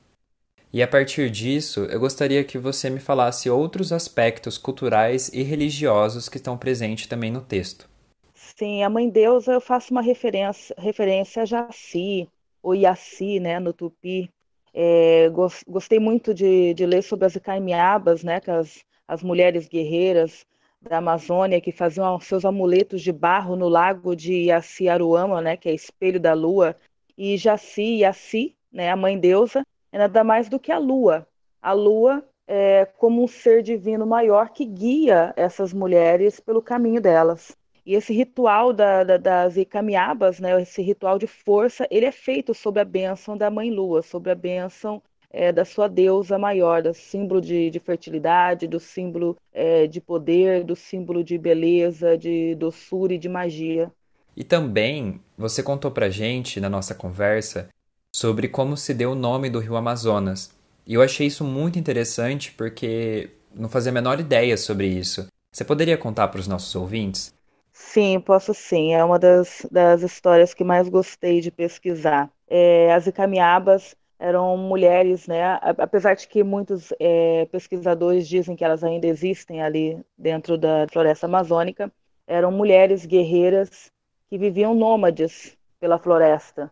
E 0.73 0.83
a 0.83 0.89
partir 0.89 1.31
disso, 1.31 1.85
eu 1.85 2.01
gostaria 2.01 2.45
que 2.45 2.59
você 2.59 2.91
me 2.91 3.01
falasse 3.01 3.51
outros 3.51 3.93
aspectos 3.93 4.59
culturais 4.59 5.29
e 5.33 5.43
religiosos 5.43 6.29
que 6.29 6.39
estão 6.39 6.59
presentes 6.59 7.07
também 7.07 7.31
no 7.31 7.41
texto. 7.43 7.89
Sim, 8.35 8.83
a 8.83 8.91
Mãe 8.91 9.09
Deusa 9.09 9.53
eu 9.53 9.61
faço 9.61 9.93
uma 9.93 10.03
referência, 10.03 10.75
referência 10.79 11.43
a 11.43 11.47
Jaci, 11.47 12.29
ou 12.63 12.75
Iaci, 12.75 13.41
né, 13.41 13.59
no 13.59 13.73
Tupi. 13.73 14.31
É, 14.73 15.29
gostei 15.67 15.99
muito 15.99 16.33
de, 16.33 16.75
de, 16.75 16.87
ler 16.87 17.03
sobre 17.03 17.27
as 17.27 17.35
Icaimiabas, 17.35 18.23
né, 18.23 18.41
que 18.41 18.51
as, 18.51 18.85
as 19.09 19.23
mulheres 19.23 19.69
guerreiras 19.69 20.47
da 20.81 20.99
Amazônia 20.99 21.61
que 21.61 21.73
faziam 21.73 22.19
seus 22.21 22.45
amuletos 22.45 23.03
de 23.03 23.13
barro 23.13 23.57
no 23.57 23.69
lago 23.69 24.15
de 24.15 24.45
Iaci 24.45 24.89
Aruama, 24.89 25.41
né, 25.41 25.57
que 25.57 25.69
é 25.69 25.75
espelho 25.75 26.21
da 26.21 26.33
lua, 26.33 26.77
e 27.19 27.37
Jaci, 27.37 27.99
Iaci, 27.99 28.57
né, 28.73 28.91
a 28.91 28.97
mãe 28.97 29.19
deusa, 29.19 29.63
é 29.93 29.99
nada 29.99 30.25
mais 30.25 30.49
do 30.49 30.59
que 30.59 30.73
a 30.73 30.79
lua. 30.79 31.27
A 31.61 31.73
lua 31.73 32.25
é 32.47 32.85
como 32.85 33.23
um 33.23 33.29
ser 33.29 33.63
divino 33.63 34.07
maior 34.07 34.51
que 34.51 34.65
guia 34.65 35.35
essas 35.37 35.73
mulheres 35.73 36.41
pelo 36.41 36.63
caminho 36.63 37.01
delas. 37.01 37.57
E 37.91 37.95
esse 37.97 38.13
ritual 38.13 38.73
da, 38.73 39.03
da, 39.03 39.17
das 39.17 39.57
Icamiabas, 39.57 40.39
né, 40.39 40.63
esse 40.63 40.81
ritual 40.81 41.19
de 41.19 41.27
força, 41.27 41.89
ele 41.91 42.07
é 42.07 42.13
feito 42.13 42.55
sob 42.55 42.79
a 42.79 42.85
bênção 42.85 43.37
da 43.37 43.51
Mãe 43.51 43.69
Lua, 43.69 44.01
sob 44.01 44.31
a 44.31 44.35
bênção 44.37 45.03
é, 45.29 45.51
da 45.51 45.65
sua 45.65 45.89
deusa 45.89 46.39
maior, 46.39 46.85
do 46.85 46.95
símbolo 46.95 47.41
de, 47.41 47.69
de 47.69 47.81
fertilidade, 47.81 48.69
do 48.69 48.79
símbolo 48.79 49.37
é, 49.53 49.89
de 49.89 50.01
poder, 50.01 50.63
do 50.63 50.77
símbolo 50.77 51.25
de 51.25 51.37
beleza, 51.37 52.17
de 52.17 52.55
doçura 52.55 53.15
e 53.15 53.19
de 53.19 53.29
magia. 53.29 53.91
E 54.37 54.45
também 54.45 55.21
você 55.37 55.61
contou 55.61 55.91
pra 55.91 56.09
gente 56.09 56.61
na 56.61 56.69
nossa 56.69 56.95
conversa 56.95 57.71
sobre 58.15 58.47
como 58.47 58.77
se 58.77 58.95
deu 58.95 59.11
o 59.11 59.17
nome 59.17 59.51
do 59.51 59.59
rio 59.59 59.75
Amazonas. 59.75 60.55
E 60.87 60.95
eu 60.95 61.03
achei 61.03 61.27
isso 61.27 61.43
muito 61.43 61.77
interessante 61.77 62.53
porque 62.53 63.31
não 63.53 63.69
fazia 63.69 63.91
a 63.91 63.93
menor 63.93 64.21
ideia 64.21 64.57
sobre 64.57 64.87
isso. 64.87 65.27
Você 65.53 65.65
poderia 65.65 65.99
contar 65.99 66.29
para 66.29 66.39
os 66.39 66.47
nossos 66.47 66.73
ouvintes? 66.77 67.35
Sim, 67.83 68.21
posso 68.21 68.55
sim. 68.55 68.93
É 68.95 69.03
uma 69.05 69.19
das, 69.19 69.67
das 69.71 70.03
histórias 70.03 70.55
que 70.55 70.63
mais 70.63 70.89
gostei 70.89 71.41
de 71.41 71.51
pesquisar. 71.51 72.31
É, 72.47 72.93
as 72.93 73.07
Icamiabas 73.07 73.97
eram 74.19 74.57
mulheres, 74.57 75.27
né? 75.27 75.59
Apesar 75.79 76.15
de 76.15 76.29
que 76.29 76.45
muitos 76.45 76.93
é, 77.01 77.47
pesquisadores 77.47 78.29
dizem 78.29 78.55
que 78.55 78.65
elas 78.65 78.85
ainda 78.85 79.07
existem 79.07 79.63
ali 79.63 80.05
dentro 80.17 80.57
da 80.59 80.87
floresta 80.93 81.27
amazônica, 81.27 81.93
eram 82.27 82.53
mulheres 82.53 83.07
guerreiras 83.07 83.91
que 84.29 84.39
viviam 84.39 84.75
nômades 84.75 85.57
pela 85.81 85.99
floresta 85.99 86.71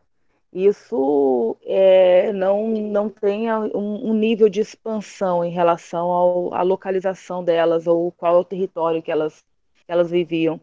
isso 0.53 1.57
é, 1.65 2.33
não, 2.33 2.69
não 2.69 3.11
tem 3.11 3.53
um, 3.53 4.11
um, 4.11 4.15
nível 4.15 4.49
de 4.49 4.61
expansão 4.61 5.45
em 5.45 5.51
relação 5.51 6.11
ao, 6.11 6.55
à 6.55 6.63
localização 6.63 7.45
delas 7.45 7.87
ou 7.87 8.11
qual 8.13 8.37
é 8.37 8.39
o 8.41 8.45
território 8.45 9.03
que 9.03 9.11
elas, 9.13 9.45
que 9.87 9.93
elas 9.93 10.11
viviam. 10.11 10.61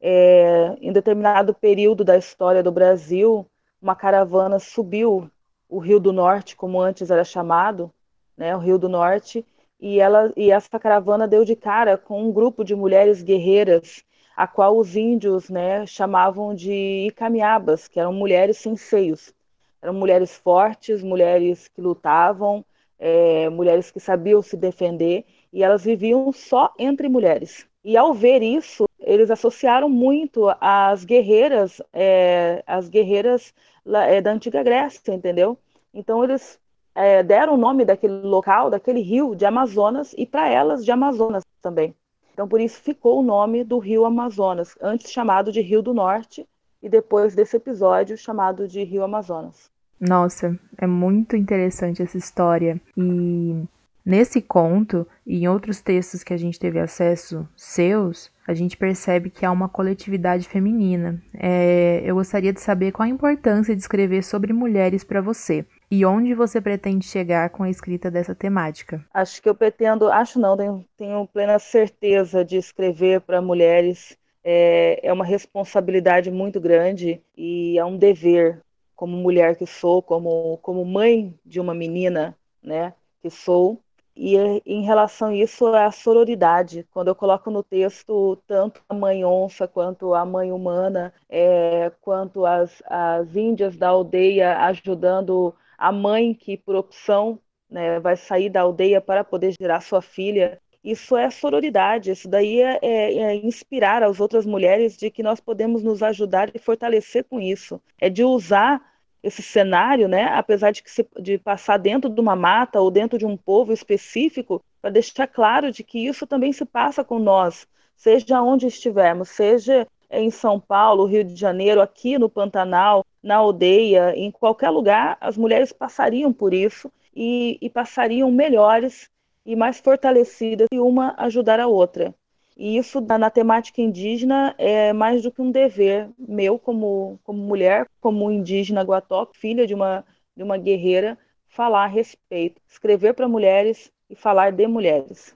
É, 0.00 0.76
em 0.80 0.92
determinado 0.92 1.54
período 1.54 2.04
da 2.04 2.16
história 2.16 2.62
do 2.62 2.70
Brasil, 2.70 3.46
uma 3.80 3.94
caravana 3.94 4.58
subiu 4.58 5.30
o 5.68 5.78
Rio 5.78 5.98
do 5.98 6.12
Norte, 6.12 6.56
como 6.56 6.80
antes 6.80 7.10
era 7.10 7.24
chamado, 7.24 7.92
né, 8.36 8.54
o 8.54 8.58
Rio 8.58 8.78
do 8.78 8.88
Norte, 8.88 9.44
e, 9.80 10.00
ela, 10.00 10.32
e 10.36 10.50
essa 10.50 10.78
caravana 10.78 11.26
deu 11.26 11.44
de 11.44 11.56
cara 11.56 11.96
com 11.98 12.22
um 12.22 12.32
grupo 12.32 12.64
de 12.64 12.74
mulheres 12.74 13.22
guerreiras 13.22 14.04
a 14.36 14.46
qual 14.46 14.76
os 14.76 14.94
índios 14.94 15.48
né, 15.48 15.86
chamavam 15.86 16.54
de 16.54 17.06
icamiabas, 17.08 17.88
que 17.88 17.98
eram 17.98 18.12
mulheres 18.12 18.58
sem 18.58 18.76
seios. 18.76 19.32
Eram 19.80 19.94
mulheres 19.94 20.36
fortes, 20.36 21.02
mulheres 21.02 21.68
que 21.68 21.80
lutavam, 21.80 22.62
é, 22.98 23.48
mulheres 23.48 23.90
que 23.90 23.98
sabiam 23.98 24.42
se 24.42 24.56
defender, 24.56 25.24
e 25.50 25.62
elas 25.62 25.84
viviam 25.84 26.30
só 26.32 26.72
entre 26.78 27.08
mulheres. 27.08 27.66
E 27.82 27.96
ao 27.96 28.12
ver 28.12 28.42
isso, 28.42 28.86
eles 29.06 29.30
associaram 29.30 29.88
muito 29.88 30.52
às 30.60 31.04
guerreiras, 31.04 31.80
é, 31.92 32.62
as 32.66 32.88
guerreiras 32.88 33.54
é, 33.86 34.20
da 34.20 34.32
antiga 34.32 34.64
Grécia, 34.64 35.14
entendeu? 35.14 35.56
Então 35.94 36.24
eles 36.24 36.58
é, 36.92 37.22
deram 37.22 37.54
o 37.54 37.56
nome 37.56 37.84
daquele 37.84 38.20
local, 38.22 38.68
daquele 38.68 39.00
rio, 39.00 39.36
de 39.36 39.46
Amazonas, 39.46 40.12
e 40.18 40.26
para 40.26 40.48
elas 40.48 40.84
de 40.84 40.90
Amazonas 40.90 41.44
também. 41.62 41.94
Então, 42.32 42.48
por 42.48 42.60
isso 42.60 42.80
ficou 42.82 43.20
o 43.20 43.22
nome 43.22 43.62
do 43.62 43.78
rio 43.78 44.04
Amazonas, 44.04 44.74
antes 44.82 45.10
chamado 45.10 45.52
de 45.52 45.60
Rio 45.60 45.80
do 45.80 45.94
Norte, 45.94 46.46
e 46.82 46.88
depois 46.88 47.34
desse 47.34 47.56
episódio 47.56 48.18
chamado 48.18 48.66
de 48.66 48.82
Rio 48.82 49.04
Amazonas. 49.04 49.70
Nossa, 49.98 50.58
é 50.76 50.86
muito 50.86 51.36
interessante 51.36 52.02
essa 52.02 52.18
história. 52.18 52.78
E 52.96 53.62
nesse 54.04 54.42
conto 54.42 55.06
e 55.26 55.44
em 55.44 55.48
outros 55.48 55.80
textos 55.80 56.22
que 56.22 56.34
a 56.34 56.36
gente 56.36 56.58
teve 56.58 56.78
acesso 56.78 57.48
seus, 57.56 58.30
a 58.46 58.54
gente 58.54 58.76
percebe 58.76 59.28
que 59.28 59.44
há 59.44 59.50
uma 59.50 59.68
coletividade 59.68 60.48
feminina. 60.48 61.20
É, 61.34 62.02
eu 62.04 62.14
gostaria 62.14 62.52
de 62.52 62.60
saber 62.60 62.92
qual 62.92 63.06
a 63.06 63.10
importância 63.10 63.74
de 63.74 63.80
escrever 63.80 64.22
sobre 64.22 64.52
mulheres 64.52 65.02
para 65.02 65.20
você. 65.20 65.64
E 65.90 66.04
onde 66.04 66.34
você 66.34 66.60
pretende 66.60 67.06
chegar 67.06 67.50
com 67.50 67.62
a 67.62 67.70
escrita 67.70 68.10
dessa 68.10 68.34
temática? 68.34 69.04
Acho 69.12 69.42
que 69.42 69.48
eu 69.48 69.54
pretendo, 69.54 70.08
acho 70.08 70.38
não, 70.38 70.56
tenho, 70.56 70.84
tenho 70.96 71.26
plena 71.26 71.58
certeza 71.58 72.44
de 72.44 72.56
escrever 72.56 73.20
para 73.20 73.42
mulheres. 73.42 74.16
É, 74.44 75.00
é 75.02 75.12
uma 75.12 75.24
responsabilidade 75.24 76.30
muito 76.30 76.60
grande 76.60 77.20
e 77.36 77.76
é 77.78 77.84
um 77.84 77.96
dever, 77.96 78.62
como 78.94 79.16
mulher 79.16 79.56
que 79.56 79.66
sou, 79.66 80.00
como, 80.00 80.58
como 80.58 80.84
mãe 80.84 81.34
de 81.44 81.58
uma 81.58 81.74
menina, 81.74 82.36
né, 82.62 82.94
que 83.20 83.28
sou. 83.28 83.80
E 84.16 84.34
em 84.64 84.82
relação 84.82 85.28
a 85.28 85.34
isso, 85.34 85.74
é 85.74 85.84
a 85.84 85.90
sororidade. 85.90 86.86
Quando 86.90 87.08
eu 87.08 87.14
coloco 87.14 87.50
no 87.50 87.62
texto 87.62 88.36
tanto 88.46 88.80
a 88.88 88.94
mãe 88.94 89.24
onça 89.24 89.68
quanto 89.68 90.14
a 90.14 90.24
mãe 90.24 90.50
humana, 90.50 91.12
é, 91.28 91.92
quanto 92.00 92.46
as, 92.46 92.82
as 92.86 93.36
índias 93.36 93.76
da 93.76 93.88
aldeia 93.88 94.58
ajudando 94.60 95.54
a 95.76 95.92
mãe 95.92 96.32
que, 96.32 96.56
por 96.56 96.74
opção, 96.74 97.38
né, 97.68 98.00
vai 98.00 98.16
sair 98.16 98.48
da 98.48 98.62
aldeia 98.62 99.00
para 99.00 99.22
poder 99.22 99.54
gerar 99.60 99.80
sua 99.82 100.00
filha. 100.00 100.60
Isso 100.82 101.16
é 101.16 101.28
sororidade, 101.30 102.12
isso 102.12 102.28
daí 102.28 102.62
é, 102.62 102.78
é, 102.80 103.18
é, 103.18 103.34
inspirar 103.34 104.02
as 104.02 104.20
outras 104.20 104.46
mulheres 104.46 104.96
de 104.96 105.10
que 105.10 105.22
nós 105.22 105.40
podemos 105.40 105.82
nos 105.82 106.02
ajudar 106.02 106.48
e 106.54 106.58
fortalecer 106.58 107.24
com 107.24 107.40
isso. 107.40 107.82
É 108.00 108.08
de 108.08 108.24
usar 108.24 108.80
esse 109.22 109.42
cenário, 109.42 110.08
né, 110.08 110.24
apesar 110.24 110.70
de, 110.70 110.82
se, 110.86 111.06
de 111.20 111.38
passar 111.38 111.78
dentro 111.78 112.08
de 112.08 112.20
uma 112.20 112.36
mata 112.36 112.80
ou 112.80 112.90
dentro 112.90 113.18
de 113.18 113.26
um 113.26 113.36
povo 113.36 113.72
específico, 113.72 114.62
para 114.80 114.90
deixar 114.90 115.26
claro 115.26 115.72
de 115.72 115.82
que 115.82 115.98
isso 115.98 116.26
também 116.26 116.52
se 116.52 116.64
passa 116.64 117.02
com 117.02 117.18
nós, 117.18 117.66
seja 117.96 118.40
onde 118.42 118.66
estivermos, 118.66 119.30
seja 119.30 119.86
em 120.10 120.30
São 120.30 120.60
Paulo, 120.60 121.06
Rio 121.06 121.24
de 121.24 121.34
Janeiro, 121.34 121.80
aqui 121.80 122.18
no 122.18 122.28
Pantanal, 122.28 123.04
na 123.22 123.36
aldeia, 123.36 124.14
em 124.16 124.30
qualquer 124.30 124.70
lugar, 124.70 125.16
as 125.20 125.36
mulheres 125.36 125.72
passariam 125.72 126.32
por 126.32 126.54
isso 126.54 126.92
e, 127.14 127.58
e 127.60 127.68
passariam 127.68 128.30
melhores 128.30 129.10
e 129.44 129.56
mais 129.56 129.80
fortalecidas 129.80 130.68
e 130.72 130.78
uma 130.78 131.14
ajudar 131.18 131.58
a 131.58 131.66
outra. 131.66 132.14
E 132.56 132.78
isso 132.78 133.00
na 133.00 133.28
temática 133.28 133.82
indígena 133.82 134.54
é 134.56 134.92
mais 134.92 135.22
do 135.22 135.30
que 135.30 135.42
um 135.42 135.50
dever 135.50 136.08
meu 136.18 136.58
como, 136.58 137.20
como 137.22 137.38
mulher, 137.38 137.86
como 138.00 138.30
indígena 138.30 138.82
guató, 138.82 139.28
filha 139.34 139.66
de 139.66 139.74
uma, 139.74 140.04
de 140.34 140.42
uma 140.42 140.56
guerreira, 140.56 141.18
falar 141.48 141.84
a 141.84 141.88
respeito, 141.88 142.60
escrever 142.66 143.12
para 143.12 143.28
mulheres 143.28 143.90
e 144.08 144.16
falar 144.16 144.52
de 144.52 144.66
mulheres. 144.66 145.34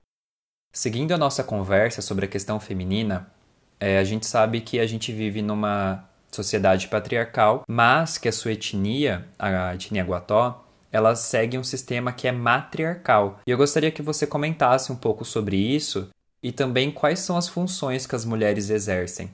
Seguindo 0.73 1.12
a 1.12 1.19
nossa 1.19 1.45
conversa 1.45 2.00
sobre 2.00 2.25
a 2.25 2.29
questão 2.29 2.59
feminina, 2.59 3.31
é, 3.79 3.99
a 3.99 4.05
gente 4.05 4.25
sabe 4.25 4.61
que 4.61 4.81
a 4.81 4.87
gente 4.87 5.12
vive 5.12 5.43
numa 5.43 6.09
sociedade 6.31 6.89
patriarcal, 6.89 7.65
mas 7.69 8.17
que 8.17 8.29
a 8.29 8.33
sua 8.33 8.53
etnia, 8.53 9.27
a 9.39 9.75
etnia 9.75 10.05
guató, 10.05 10.65
ela 10.93 11.15
segue 11.15 11.59
um 11.59 11.65
sistema 11.65 12.12
que 12.12 12.29
é 12.29 12.33
matriarcal. 12.33 13.41
E 13.47 13.50
eu 13.50 13.59
gostaria 13.59 13.91
que 13.91 14.03
você 14.03 14.27
comentasse 14.27 14.93
um 14.93 14.97
pouco 14.97 15.25
sobre 15.25 15.57
isso 15.57 16.09
e 16.42 16.52
também 16.52 16.90
quais 16.90 17.20
são 17.20 17.37
as 17.37 17.49
funções 17.49 18.06
que 18.06 18.14
as 18.14 18.25
mulheres 18.25 18.70
exercem. 18.70 19.30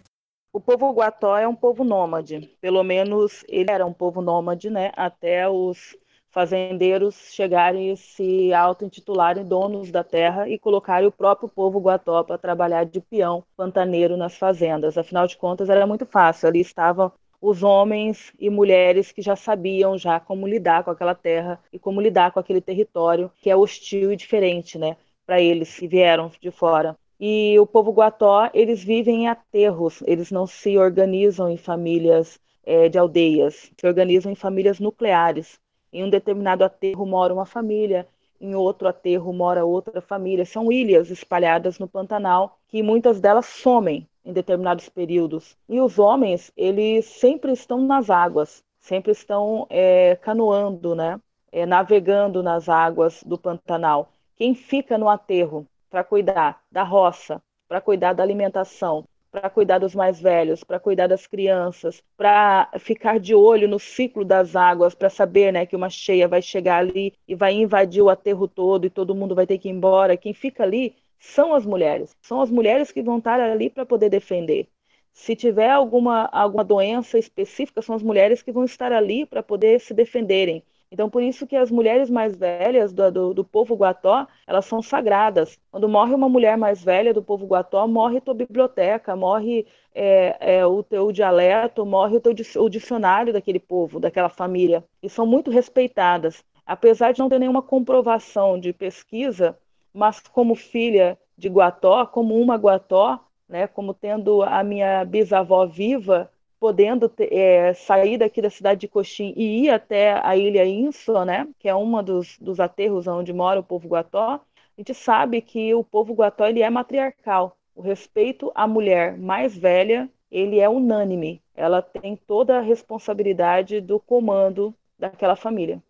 O 0.52 0.60
povo 0.60 0.90
guató 0.92 1.36
é 1.36 1.46
um 1.46 1.54
povo 1.54 1.84
nômade, 1.84 2.50
pelo 2.60 2.82
menos 2.82 3.44
ele 3.48 3.70
era 3.70 3.84
um 3.84 3.92
povo 3.92 4.22
nômade, 4.22 4.70
né, 4.70 4.90
até 4.96 5.48
os 5.48 5.94
fazendeiros 6.30 7.32
chegarem 7.32 7.92
e 7.92 7.96
se 7.96 8.52
auto-intitularem 8.52 9.42
donos 9.42 9.90
da 9.90 10.04
terra 10.04 10.46
e 10.48 10.58
colocarem 10.58 11.08
o 11.08 11.12
próprio 11.12 11.48
povo 11.48 11.80
guató 11.80 12.22
para 12.22 12.36
trabalhar 12.36 12.84
de 12.84 13.00
peão 13.00 13.42
pantaneiro 13.56 14.18
nas 14.18 14.36
fazendas. 14.36 14.98
Afinal 14.98 15.26
de 15.26 15.36
contas, 15.36 15.70
era 15.70 15.86
muito 15.86 16.04
fácil. 16.04 16.48
Ali 16.48 16.60
estavam 16.60 17.10
os 17.40 17.62
homens 17.62 18.32
e 18.38 18.50
mulheres 18.50 19.12
que 19.12 19.22
já 19.22 19.34
sabiam 19.34 19.96
já 19.96 20.20
como 20.20 20.46
lidar 20.46 20.84
com 20.84 20.90
aquela 20.90 21.14
terra 21.14 21.58
e 21.72 21.78
como 21.78 22.02
lidar 22.02 22.32
com 22.32 22.40
aquele 22.40 22.60
território 22.60 23.30
que 23.40 23.48
é 23.48 23.56
hostil 23.56 24.12
e 24.12 24.16
diferente, 24.16 24.78
né, 24.78 24.96
para 25.26 25.40
eles 25.40 25.76
que 25.76 25.88
vieram 25.88 26.30
de 26.40 26.50
fora. 26.50 26.96
E 27.18 27.58
o 27.58 27.66
povo 27.66 27.92
guató, 27.92 28.50
eles 28.54 28.84
vivem 28.84 29.22
em 29.24 29.28
aterros, 29.28 30.02
eles 30.06 30.30
não 30.30 30.46
se 30.46 30.76
organizam 30.78 31.50
em 31.50 31.56
famílias 31.56 32.38
é, 32.64 32.88
de 32.88 32.98
aldeias, 32.98 33.72
se 33.76 33.86
organizam 33.86 34.30
em 34.30 34.34
famílias 34.34 34.78
nucleares. 34.78 35.58
Em 35.92 36.04
um 36.04 36.10
determinado 36.10 36.62
aterro 36.62 37.06
mora 37.06 37.32
uma 37.32 37.46
família, 37.46 38.06
em 38.40 38.54
outro 38.54 38.86
aterro 38.88 39.32
mora 39.32 39.64
outra 39.64 40.00
família. 40.00 40.44
São 40.44 40.70
ilhas 40.70 41.10
espalhadas 41.10 41.78
no 41.78 41.88
Pantanal 41.88 42.58
que 42.68 42.82
muitas 42.82 43.20
delas 43.20 43.46
somem 43.46 44.06
em 44.24 44.32
determinados 44.32 44.88
períodos. 44.88 45.56
E 45.68 45.80
os 45.80 45.98
homens, 45.98 46.52
eles 46.56 47.06
sempre 47.06 47.52
estão 47.52 47.80
nas 47.80 48.10
águas, 48.10 48.62
sempre 48.78 49.12
estão 49.12 49.66
é, 49.70 50.16
canoando, 50.16 50.94
né? 50.94 51.20
É, 51.50 51.64
navegando 51.64 52.42
nas 52.42 52.68
águas 52.68 53.22
do 53.24 53.38
Pantanal. 53.38 54.10
Quem 54.36 54.54
fica 54.54 54.98
no 54.98 55.08
aterro 55.08 55.66
para 55.90 56.04
cuidar 56.04 56.62
da 56.70 56.82
roça, 56.82 57.42
para 57.68 57.80
cuidar 57.80 58.12
da 58.12 58.22
alimentação, 58.22 59.04
para 59.30 59.50
cuidar 59.50 59.78
dos 59.78 59.94
mais 59.94 60.20
velhos, 60.20 60.62
para 60.64 60.80
cuidar 60.80 61.06
das 61.06 61.26
crianças, 61.26 62.02
para 62.16 62.70
ficar 62.78 63.18
de 63.20 63.34
olho 63.34 63.68
no 63.68 63.78
ciclo 63.78 64.24
das 64.24 64.54
águas, 64.56 64.94
para 64.94 65.10
saber 65.10 65.52
né, 65.52 65.66
que 65.66 65.76
uma 65.76 65.90
cheia 65.90 66.28
vai 66.28 66.40
chegar 66.40 66.78
ali 66.78 67.14
e 67.26 67.34
vai 67.34 67.52
invadir 67.54 68.02
o 68.02 68.08
aterro 68.08 68.48
todo 68.48 68.86
e 68.86 68.90
todo 68.90 69.14
mundo 69.14 69.34
vai 69.34 69.46
ter 69.46 69.58
que 69.58 69.68
ir 69.68 69.72
embora. 69.72 70.16
Quem 70.16 70.32
fica 70.32 70.62
ali 70.62 70.94
são 71.18 71.54
as 71.54 71.66
mulheres. 71.66 72.16
São 72.22 72.40
as 72.40 72.50
mulheres 72.50 72.92
que 72.92 73.02
vão 73.02 73.18
estar 73.18 73.40
ali 73.40 73.68
para 73.70 73.84
poder 73.86 74.08
defender. 74.10 74.68
Se 75.12 75.34
tiver 75.34 75.70
alguma, 75.70 76.26
alguma 76.26 76.62
doença 76.64 77.18
específica, 77.18 77.80
são 77.82 77.94
as 77.94 78.02
mulheres 78.02 78.42
que 78.42 78.52
vão 78.52 78.64
estar 78.64 78.92
ali 78.92 79.24
para 79.26 79.42
poder 79.42 79.80
se 79.80 79.94
defenderem. 79.94 80.62
Então, 80.90 81.10
por 81.10 81.22
isso 81.22 81.46
que 81.46 81.56
as 81.56 81.70
mulheres 81.70 82.08
mais 82.08 82.36
velhas 82.36 82.92
do, 82.92 83.10
do, 83.10 83.34
do, 83.34 83.44
povo 83.44 83.74
guató, 83.74 84.26
elas 84.46 84.66
são 84.66 84.80
sagradas. 84.80 85.58
Quando 85.70 85.88
morre 85.88 86.14
uma 86.14 86.28
mulher 86.28 86.56
mais 86.56 86.82
velha 86.82 87.12
do 87.12 87.22
povo 87.22 87.46
guató, 87.46 87.86
morre 87.88 88.20
tua 88.20 88.34
biblioteca, 88.34 89.16
morre 89.16 89.66
é, 89.94 90.36
é, 90.58 90.66
o 90.66 90.82
teu 90.82 91.10
dialeto, 91.10 91.84
morre 91.84 92.16
o 92.16 92.20
teu 92.20 92.32
o 92.62 92.68
dicionário 92.68 93.32
daquele 93.32 93.58
povo, 93.58 93.98
daquela 93.98 94.28
família. 94.28 94.84
E 95.02 95.08
são 95.08 95.26
muito 95.26 95.50
respeitadas. 95.50 96.44
Apesar 96.64 97.12
de 97.12 97.18
não 97.18 97.28
ter 97.28 97.38
nenhuma 97.38 97.62
comprovação 97.62 98.58
de 98.58 98.72
pesquisa, 98.72 99.58
mas 99.92 100.20
como 100.20 100.54
filha 100.54 101.18
de 101.36 101.48
Guató, 101.48 102.06
como 102.06 102.34
uma 102.40 102.56
Guató, 102.56 103.20
né, 103.48 103.66
como 103.66 103.94
tendo 103.94 104.42
a 104.42 104.62
minha 104.62 105.04
bisavó 105.04 105.64
viva, 105.66 106.30
podendo 106.66 107.08
é, 107.20 107.72
sair 107.74 108.18
daqui 108.18 108.42
da 108.42 108.50
cidade 108.50 108.80
de 108.80 108.88
Coxim 108.88 109.32
e 109.36 109.66
ir 109.66 109.70
até 109.70 110.20
a 110.26 110.36
ilha 110.36 110.66
Inso, 110.66 111.24
né, 111.24 111.46
que 111.60 111.68
é 111.68 111.74
uma 111.76 112.02
dos, 112.02 112.36
dos 112.40 112.58
aterros 112.58 113.06
onde 113.06 113.32
mora 113.32 113.60
o 113.60 113.62
povo 113.62 113.86
guató, 113.86 114.34
a 114.34 114.40
gente 114.76 114.92
sabe 114.92 115.40
que 115.40 115.72
o 115.74 115.84
povo 115.84 116.12
guató 116.12 116.44
ele 116.44 116.62
é 116.62 116.68
matriarcal. 116.68 117.56
O 117.72 117.80
respeito 117.80 118.50
à 118.52 118.66
mulher 118.66 119.16
mais 119.16 119.56
velha, 119.56 120.10
ele 120.28 120.58
é 120.58 120.68
unânime. 120.68 121.40
Ela 121.54 121.80
tem 121.80 122.16
toda 122.16 122.58
a 122.58 122.62
responsabilidade 122.62 123.80
do 123.80 124.00
comando 124.00 124.74
daquela 124.98 125.36
família. 125.36 125.80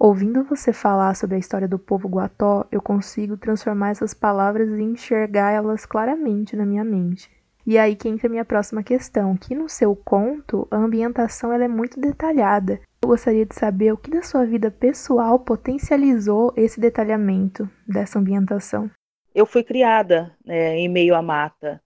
Ouvindo 0.00 0.42
você 0.42 0.72
falar 0.72 1.14
sobre 1.14 1.36
a 1.36 1.38
história 1.38 1.68
do 1.68 1.78
povo 1.78 2.08
guató, 2.08 2.66
eu 2.72 2.82
consigo 2.82 3.36
transformar 3.36 3.90
essas 3.90 4.14
palavras 4.14 4.68
e 4.80 4.82
enxergar 4.82 5.52
elas 5.52 5.86
claramente 5.86 6.56
na 6.56 6.66
minha 6.66 6.82
mente. 6.82 7.30
E 7.68 7.76
aí 7.76 7.94
que 7.94 8.08
entra 8.08 8.28
a 8.28 8.30
minha 8.30 8.46
próxima 8.46 8.82
questão, 8.82 9.36
que 9.36 9.54
no 9.54 9.68
seu 9.68 9.94
conto 9.94 10.66
a 10.70 10.76
ambientação 10.78 11.52
ela 11.52 11.64
é 11.64 11.68
muito 11.68 12.00
detalhada. 12.00 12.80
Eu 13.02 13.10
gostaria 13.10 13.44
de 13.44 13.54
saber 13.54 13.92
o 13.92 13.96
que 13.98 14.10
da 14.10 14.22
sua 14.22 14.46
vida 14.46 14.70
pessoal 14.70 15.38
potencializou 15.38 16.50
esse 16.56 16.80
detalhamento 16.80 17.68
dessa 17.86 18.18
ambientação. 18.18 18.90
Eu 19.34 19.44
fui 19.44 19.62
criada 19.62 20.34
né, 20.46 20.78
em 20.78 20.88
meio 20.88 21.14
à 21.14 21.20
mata. 21.20 21.78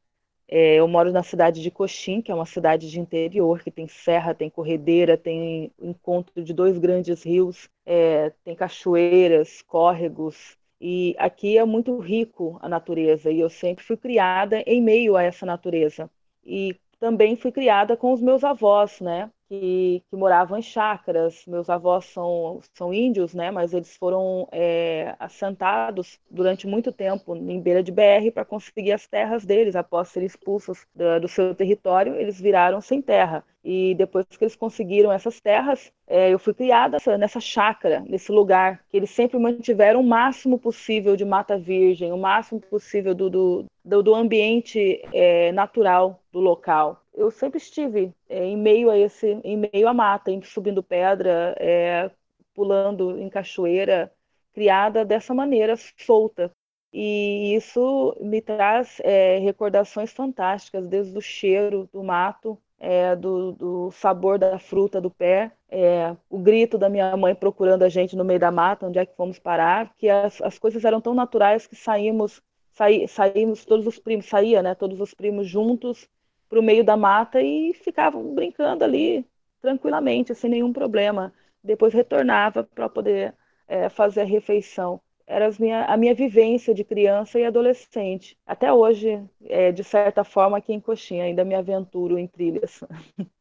É, 0.47 0.77
eu 0.77 0.87
moro 0.87 1.11
na 1.11 1.25
cidade 1.25 1.61
de 1.61 1.69
Coxim, 1.69 2.23
que 2.23 2.31
é 2.31 2.35
uma 2.35 2.47
cidade 2.47 2.89
de 2.89 3.01
interior, 3.01 3.61
que 3.61 3.71
tem 3.73 3.89
serra, 3.89 4.33
tem 4.33 4.49
corredeira, 4.49 5.17
tem 5.17 5.73
encontro 5.83 6.45
de 6.45 6.55
dois 6.55 6.79
grandes 6.79 7.25
rios, 7.25 7.69
é, 7.85 8.31
tem 8.45 8.55
cachoeiras, 8.55 9.63
córregos, 9.63 10.57
e 10.83 11.15
aqui 11.19 11.57
é 11.59 11.65
muito 11.65 11.99
rico 11.99 12.59
a 12.61 12.69
natureza, 12.69 13.31
e 13.31 13.41
eu 13.41 13.49
sempre 13.51 13.85
fui 13.85 13.97
criada 13.97 14.63
em 14.67 14.83
meio 14.83 15.17
a 15.17 15.23
essa 15.23 15.47
natureza. 15.47 16.11
E 16.45 16.77
também 16.99 17.37
fui 17.37 17.53
criada 17.53 17.97
com 17.97 18.13
os 18.13 18.21
meus 18.21 18.45
avós, 18.45 19.01
né? 19.01 19.31
Que, 19.53 20.03
que 20.09 20.17
moravam 20.17 20.59
em 20.59 20.63
chácaras. 20.63 21.45
Meus 21.47 21.69
avós 21.69 22.07
são, 22.07 22.61
são 22.73 22.95
índios, 22.95 23.35
né? 23.35 23.51
Mas 23.51 23.75
eles 23.75 23.95
foram 23.99 24.49
é, 24.51 25.15
assentados 25.19 26.19
durante 26.31 26.67
muito 26.67 26.91
tempo 26.91 27.37
em 27.37 27.61
beira 27.61 27.83
de 27.83 27.93
BR 27.93 28.31
para 28.33 28.47
conseguir 28.47 28.93
as 28.93 29.07
terras 29.07 29.45
deles. 29.45 29.77
Após 29.77 30.09
serem 30.09 30.27
expulsos 30.27 30.87
do, 30.95 31.21
do 31.21 31.29
seu 31.29 31.55
território, 31.55 32.17
eles 32.17 32.41
viraram 32.41 32.81
sem 32.81 33.03
terra. 33.03 33.45
E 33.63 33.95
depois 33.95 34.25
que 34.27 34.43
eles 34.43 34.57
conseguiram 34.57 35.13
essas 35.13 35.39
terras, 35.39 35.93
é, 36.07 36.33
eu 36.33 36.39
fui 36.39 36.55
criada 36.55 36.97
nessa 37.19 37.39
chácara, 37.39 38.03
nesse 38.09 38.33
lugar, 38.33 38.83
que 38.89 38.97
eles 38.97 39.11
sempre 39.11 39.39
mantiveram 39.39 40.01
o 40.01 40.07
máximo 40.07 40.59
possível 40.59 41.15
de 41.15 41.27
mata 41.27 41.59
virgem, 41.59 42.11
o 42.11 42.17
máximo 42.17 42.59
possível 42.59 43.15
do, 43.15 43.29
do, 43.29 43.67
do, 43.85 44.15
ambiente 44.15 45.03
é, 45.13 45.53
natural 45.53 46.21
do 46.33 46.41
local. 46.41 47.02
Eu 47.15 47.31
sempre 47.31 47.59
estive 47.59 48.15
é, 48.29 48.45
em 48.45 48.57
meio 48.57 48.91
a 48.91 48.99
esse, 48.99 49.41
em 49.45 49.57
meio 49.57 49.89
à 49.89 49.95
mata, 49.95 50.31
subindo 50.45 50.83
pedra, 50.83 51.55
é, 51.59 52.11
pulando 52.55 53.19
em 53.19 53.29
cachoeira, 53.29 54.13
criada 54.53 55.05
dessa 55.05 55.35
maneira 55.35 55.75
solta. 55.97 56.51
E 56.93 57.55
isso 57.55 58.17
me 58.21 58.41
traz 58.43 59.01
é, 59.01 59.39
recordações 59.39 60.13
fantásticas, 60.13 60.87
desde 60.87 61.17
o 61.17 61.23
cheiro 61.23 61.89
do 61.93 62.03
mato 62.03 62.59
é, 62.83 63.15
do, 63.15 63.53
do, 63.53 63.91
sabor 63.93 64.41
da 64.41 64.59
fruta 64.59 65.01
do 65.01 65.09
pé, 65.09 65.53
é, 65.71 66.17
o 66.29 66.37
grito 66.37 66.77
da 66.77 66.89
minha 66.89 67.17
mãe 67.17 67.33
procurando 67.33 67.85
a 67.85 67.89
gente 67.89 68.17
no 68.17 68.25
meio 68.25 68.41
da 68.41 68.51
mata, 68.51 68.87
onde 68.89 68.99
é 68.99 69.07
que 69.07 69.15
fomos 69.15 69.39
parar, 69.39 69.95
que 69.97 70.09
as, 70.09 70.43
as 70.43 70.59
coisas 70.59 70.85
eram 70.85 71.01
tão 71.01 71.15
naturais 71.15 71.65
que 71.65 71.77
saímos, 71.77 72.43
saí, 72.73 73.07
saímos 73.07 73.65
todos 73.65 73.87
os 73.87 74.01
primos, 74.01 74.27
saía, 74.27 74.63
né, 74.63 74.75
todos 74.75 75.01
os 75.01 75.15
primos 75.15 75.47
juntos 75.47 76.09
para 76.53 76.61
o 76.61 76.63
meio 76.63 76.85
da 76.85 76.99
mata 76.99 77.41
e 77.41 77.73
ficavam 77.73 78.35
brincando 78.35 78.85
ali 78.85 79.27
tranquilamente, 79.63 80.35
sem 80.35 80.51
nenhum 80.51 80.71
problema. 80.71 81.33
Depois 81.65 81.95
retornava 81.95 82.63
para 82.63 82.91
poder 82.91 83.35
é, 83.67 83.89
fazer 83.89 84.21
a 84.21 84.25
refeição. 84.27 85.01
era 85.27 85.49
minha, 85.59 85.87
a 85.87 85.97
minha 85.97 86.15
vivência 86.15 86.75
de 86.75 86.85
criança 86.85 87.39
e 87.39 87.47
adolescente. 87.47 88.37
Até 88.47 88.71
hoje, 88.71 89.25
é, 89.47 89.73
de 89.73 89.83
certa 89.83 90.25
forma, 90.25 90.59
aqui 90.59 90.75
em 90.75 90.81
Coxinha, 90.81 91.25
ainda 91.25 91.43
me 91.43 91.55
aventuro 91.55 92.19
em 92.19 92.27
trilhas. 92.27 92.81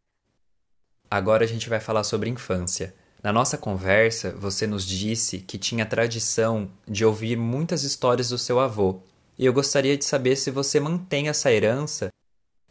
Agora 1.11 1.43
a 1.43 1.47
gente 1.47 1.67
vai 1.67 1.81
falar 1.81 2.05
sobre 2.05 2.29
infância. 2.29 2.95
Na 3.21 3.33
nossa 3.33 3.57
conversa, 3.57 4.31
você 4.37 4.65
nos 4.65 4.87
disse 4.87 5.39
que 5.39 5.57
tinha 5.57 5.85
tradição 5.85 6.71
de 6.87 7.03
ouvir 7.03 7.35
muitas 7.35 7.83
histórias 7.83 8.29
do 8.29 8.37
seu 8.37 8.57
avô. 8.57 9.01
E 9.37 9.45
eu 9.45 9.51
gostaria 9.51 9.97
de 9.97 10.05
saber 10.05 10.37
se 10.37 10.49
você 10.49 10.79
mantém 10.79 11.27
essa 11.27 11.51
herança 11.51 12.09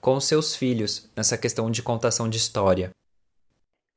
com 0.01 0.19
seus 0.21 0.57
filhos 0.57 1.11
nessa 1.17 1.37
questão 1.37 1.71
de 1.71 1.83
contação 1.83 2.29
de 2.29 2.39
história. 2.39 2.91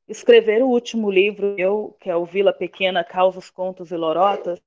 Escrever 0.08 0.62
o 0.62 0.68
último 0.68 1.10
livro, 1.10 1.56
eu, 1.58 1.96
que 2.00 2.10
é 2.10 2.16
o 2.16 2.26
Vila 2.26 2.52
Pequena, 2.52 3.04
Causas, 3.04 3.50
Contos 3.50 3.92
e 3.92 3.96
Lorotas, 3.96 4.60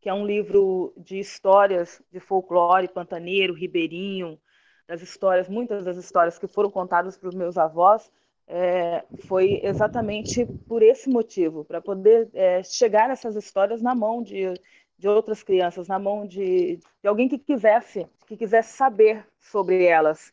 que 0.00 0.08
é 0.08 0.14
um 0.14 0.24
livro 0.24 0.92
de 0.96 1.18
histórias 1.18 2.00
de 2.12 2.20
folclore 2.20 2.88
pantaneiro, 2.88 3.54
ribeirinho, 3.54 4.38
das 4.86 5.02
histórias, 5.02 5.48
muitas 5.48 5.84
das 5.84 5.96
histórias 5.96 6.38
que 6.38 6.46
foram 6.46 6.70
contadas 6.70 7.16
para 7.16 7.28
os 7.28 7.34
meus 7.34 7.56
avós, 7.56 8.10
é, 8.46 9.02
foi 9.26 9.60
exatamente 9.62 10.44
por 10.68 10.82
esse 10.82 11.08
motivo, 11.08 11.64
para 11.64 11.80
poder 11.80 12.28
é, 12.34 12.62
chegar 12.62 13.10
essas 13.10 13.34
histórias 13.36 13.80
na 13.80 13.94
mão 13.94 14.22
de, 14.22 14.52
de 14.98 15.08
outras 15.08 15.42
crianças, 15.42 15.88
na 15.88 15.98
mão 15.98 16.26
de, 16.26 16.76
de 16.76 17.08
alguém 17.08 17.28
que 17.28 17.38
quisesse, 17.38 18.06
que 18.26 18.36
quisesse 18.36 18.76
saber 18.76 19.26
sobre 19.40 19.84
elas. 19.84 20.32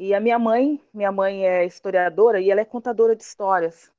E 0.00 0.14
a 0.14 0.20
minha 0.20 0.38
mãe, 0.38 0.80
minha 0.94 1.10
mãe 1.10 1.44
é 1.44 1.66
historiadora 1.66 2.40
e 2.40 2.52
ela 2.52 2.60
é 2.60 2.64
contadora 2.64 3.16
de 3.16 3.24
histórias. 3.24 3.90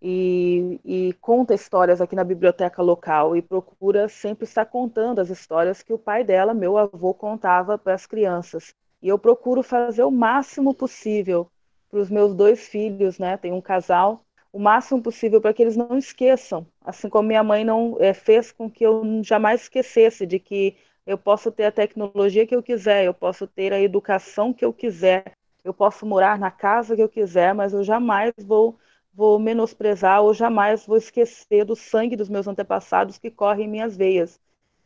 E, 0.00 0.80
e, 0.84 1.12
conta 1.14 1.52
histórias 1.52 2.00
aqui 2.00 2.14
na 2.14 2.22
biblioteca 2.22 2.80
local 2.80 3.36
e 3.36 3.42
procura 3.42 4.08
sempre 4.08 4.44
estar 4.44 4.64
contando 4.64 5.20
as 5.20 5.28
histórias 5.28 5.82
que 5.82 5.92
o 5.92 5.98
pai 5.98 6.22
dela, 6.22 6.54
meu 6.54 6.78
avô, 6.78 7.12
contava 7.12 7.76
para 7.76 7.94
as 7.94 8.06
crianças. 8.06 8.72
E 9.02 9.08
eu 9.08 9.18
procuro 9.18 9.60
fazer 9.60 10.04
o 10.04 10.10
máximo 10.10 10.72
possível 10.72 11.50
para 11.90 11.98
os 11.98 12.08
meus 12.08 12.32
dois 12.32 12.68
filhos, 12.68 13.18
né? 13.18 13.36
Tem 13.36 13.52
um 13.52 13.60
casal, 13.60 14.24
o 14.52 14.58
máximo 14.60 15.02
possível 15.02 15.40
para 15.40 15.52
que 15.52 15.62
eles 15.62 15.76
não 15.76 15.98
esqueçam, 15.98 16.64
assim 16.80 17.08
como 17.08 17.26
minha 17.26 17.42
mãe 17.42 17.64
não 17.64 17.96
é, 17.98 18.14
fez 18.14 18.52
com 18.52 18.70
que 18.70 18.86
eu 18.86 19.02
jamais 19.24 19.62
esquecesse 19.62 20.24
de 20.26 20.38
que 20.38 20.76
eu 21.04 21.18
posso 21.18 21.50
ter 21.50 21.64
a 21.64 21.72
tecnologia 21.72 22.46
que 22.46 22.54
eu 22.54 22.62
quiser, 22.62 23.04
eu 23.04 23.12
posso 23.12 23.48
ter 23.48 23.72
a 23.72 23.80
educação 23.80 24.52
que 24.52 24.64
eu 24.64 24.72
quiser, 24.72 25.34
eu 25.64 25.74
posso 25.74 26.06
morar 26.06 26.38
na 26.38 26.50
casa 26.50 26.96
que 26.96 27.02
eu 27.02 27.08
quiser, 27.08 27.54
mas 27.54 27.72
eu 27.72 27.84
jamais 27.84 28.32
vou 28.38 28.78
vou 29.12 29.38
menosprezar 29.38 30.22
ou 30.22 30.32
jamais 30.32 30.86
vou 30.86 30.96
esquecer 30.96 31.64
do 31.64 31.74
sangue 31.74 32.16
dos 32.16 32.28
meus 32.28 32.46
antepassados 32.46 33.18
que 33.18 33.30
corre 33.30 33.64
em 33.64 33.68
minhas 33.68 33.96
veias. 33.96 34.40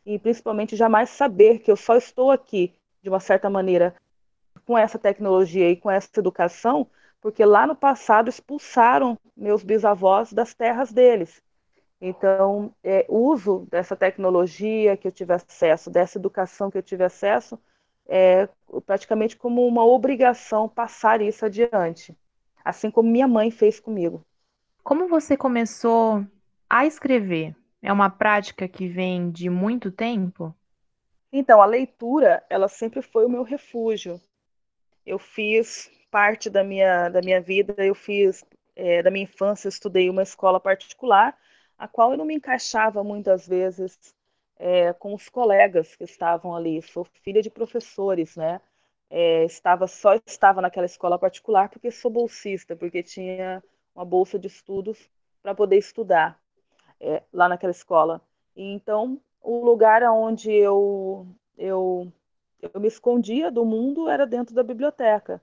E 0.05 0.19
principalmente 0.19 0.75
jamais 0.75 1.09
saber 1.09 1.59
que 1.59 1.71
eu 1.71 1.75
só 1.75 1.95
estou 1.95 2.31
aqui, 2.31 2.73
de 3.01 3.09
uma 3.09 3.19
certa 3.19 3.49
maneira, 3.49 3.95
com 4.65 4.77
essa 4.77 4.97
tecnologia 4.97 5.69
e 5.69 5.75
com 5.77 5.89
essa 5.89 6.09
educação, 6.17 6.87
porque 7.21 7.45
lá 7.45 7.65
no 7.65 7.75
passado 7.75 8.29
expulsaram 8.29 9.17
meus 9.35 9.63
bisavós 9.63 10.33
das 10.33 10.53
terras 10.53 10.91
deles. 10.91 11.41
Então, 11.99 12.73
é, 12.83 13.05
uso 13.09 13.67
dessa 13.71 13.95
tecnologia 13.95 14.97
que 14.97 15.07
eu 15.07 15.11
tive 15.11 15.33
acesso, 15.33 15.89
dessa 15.89 16.17
educação 16.17 16.69
que 16.69 16.77
eu 16.77 16.83
tive 16.83 17.03
acesso, 17.03 17.59
é 18.07 18.47
praticamente 18.85 19.35
como 19.35 19.65
uma 19.67 19.83
obrigação 19.85 20.67
passar 20.69 21.21
isso 21.21 21.45
adiante, 21.45 22.15
assim 22.63 22.91
como 22.91 23.09
minha 23.09 23.27
mãe 23.27 23.51
fez 23.51 23.79
comigo. 23.79 24.25
Como 24.83 25.07
você 25.07 25.35
começou 25.35 26.25
a 26.69 26.85
escrever? 26.85 27.55
É 27.81 27.91
uma 27.91 28.09
prática 28.09 28.67
que 28.67 28.87
vem 28.87 29.29
de 29.29 29.49
muito 29.49 29.91
tempo? 29.91 30.53
Então, 31.31 31.61
a 31.61 31.65
leitura, 31.65 32.43
ela 32.49 32.67
sempre 32.67 33.01
foi 33.01 33.25
o 33.25 33.29
meu 33.29 33.43
refúgio 33.43 34.19
eu 35.05 35.19
fiz 35.19 35.89
parte 36.09 36.49
da 36.49 36.63
minha, 36.63 37.09
da 37.09 37.21
minha 37.21 37.39
vida, 37.39 37.75
eu 37.77 37.93
fiz, 37.93 38.43
é, 38.75 39.03
da 39.03 39.11
minha 39.11 39.23
infância, 39.23 39.67
eu 39.67 39.69
estudei 39.69 40.09
uma 40.09 40.23
escola 40.23 40.59
particular, 40.59 41.37
a 41.77 41.87
qual 41.87 42.11
eu 42.11 42.17
não 42.17 42.25
me 42.25 42.33
encaixava 42.33 43.03
muitas 43.03 43.47
vezes 43.47 43.97
é, 44.57 44.93
com 44.93 45.13
os 45.13 45.29
colegas 45.29 45.95
que 45.95 46.03
estavam 46.03 46.55
ali. 46.55 46.81
Sou 46.81 47.05
filha 47.23 47.41
de 47.41 47.49
professores, 47.49 48.35
né? 48.35 48.61
É, 49.09 49.45
estava 49.45 49.87
só 49.87 50.15
estava 50.25 50.61
naquela 50.61 50.85
escola 50.85 51.19
particular 51.19 51.69
porque 51.69 51.91
sou 51.91 52.11
bolsista, 52.11 52.75
porque 52.75 53.03
tinha 53.03 53.63
uma 53.95 54.03
bolsa 54.05 54.39
de 54.39 54.47
estudos 54.47 55.09
para 55.41 55.53
poder 55.55 55.77
estudar 55.77 56.39
é, 56.99 57.23
lá 57.31 57.47
naquela 57.49 57.71
escola. 57.71 58.21
E, 58.55 58.63
então, 58.73 59.19
o 59.41 59.63
lugar 59.63 60.03
onde 60.03 60.51
eu 60.51 61.27
eu 61.57 62.11
eu 62.61 62.79
me 62.81 62.87
escondia 62.87 63.51
do 63.51 63.63
mundo 63.65 64.09
era 64.09 64.25
dentro 64.25 64.55
da 64.55 64.63
biblioteca. 64.63 65.41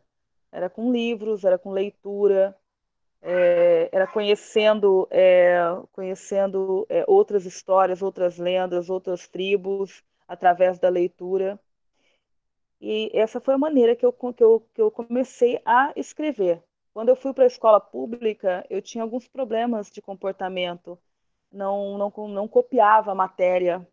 Era 0.51 0.69
com 0.69 0.93
livros, 0.93 1.45
era 1.45 1.59
com 1.59 1.71
leitura, 1.71 2.57
é, 3.23 3.89
era 3.93 4.07
conhecendo, 4.07 5.09
é, 5.11 5.61
conhecendo 5.93 6.87
é, 6.91 7.05
outras 7.09 7.47
histórias, 7.47 8.03
outras 8.03 8.39
lendas, 8.39 8.91
outras 8.91 9.29
tribos, 9.29 10.05
através 10.29 10.79
da 10.79 10.89
leitura. 10.89 11.59
E 12.81 13.11
essa 13.15 13.41
foi 13.41 13.55
a 13.55 13.59
maneira 13.59 13.95
que 13.97 14.05
eu, 14.05 14.13
que 14.13 14.43
eu, 14.45 14.61
que 14.75 14.83
eu 14.83 14.91
comecei 14.91 15.61
a 15.65 15.93
escrever. 15.97 16.63
Quando 16.93 17.09
eu 17.09 17.17
fui 17.17 17.33
para 17.33 17.45
a 17.45 17.47
escola 17.47 17.81
pública, 17.81 18.67
eu 18.69 18.83
tinha 18.83 19.03
alguns 19.05 19.27
problemas 19.29 19.91
de 19.91 20.03
comportamento. 20.03 20.99
Não, 21.51 21.99
não, 21.99 22.29
não 22.29 22.49
copiava 22.49 23.13
a 23.13 23.15
matéria 23.15 23.87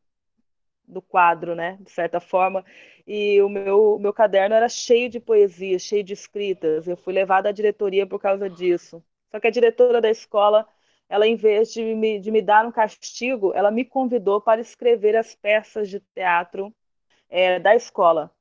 do 0.88 1.02
quadro, 1.02 1.56
né, 1.56 1.78
de 1.82 1.92
certa 1.92 2.20
forma, 2.20 2.66
e 3.08 3.42
o 3.42 3.50
meu, 3.50 4.00
meu 4.00 4.14
caderno 4.14 4.56
era 4.56 4.68
cheio 4.70 5.10
de 5.10 5.20
poesia, 5.20 5.80
cheio 5.80 6.04
de 6.04 6.14
escritas. 6.14 6.88
Eu 6.88 6.98
fui 6.98 7.14
levada 7.14 7.50
à 7.50 7.52
diretoria 7.52 8.08
por 8.08 8.20
causa 8.20 8.50
disso. 8.50 9.04
Só 9.32 9.40
que 9.40 9.48
a 9.48 9.52
diretora 9.52 10.02
da 10.02 10.10
escola, 10.10 10.68
ela, 11.08 11.28
em 11.28 11.36
vez 11.36 11.72
de 11.74 11.84
me, 11.96 12.20
de 12.20 12.32
me 12.32 12.42
dar 12.42 12.66
um 12.66 12.72
castigo, 12.72 13.54
ela 13.54 13.72
me 13.72 13.86
convidou 13.86 14.42
para 14.42 14.62
escrever 14.62 15.16
as 15.16 15.36
peças 15.36 15.90
de 15.90 16.00
teatro 16.00 16.74
é, 17.30 17.60
da 17.60 17.76
escola. 17.76 18.32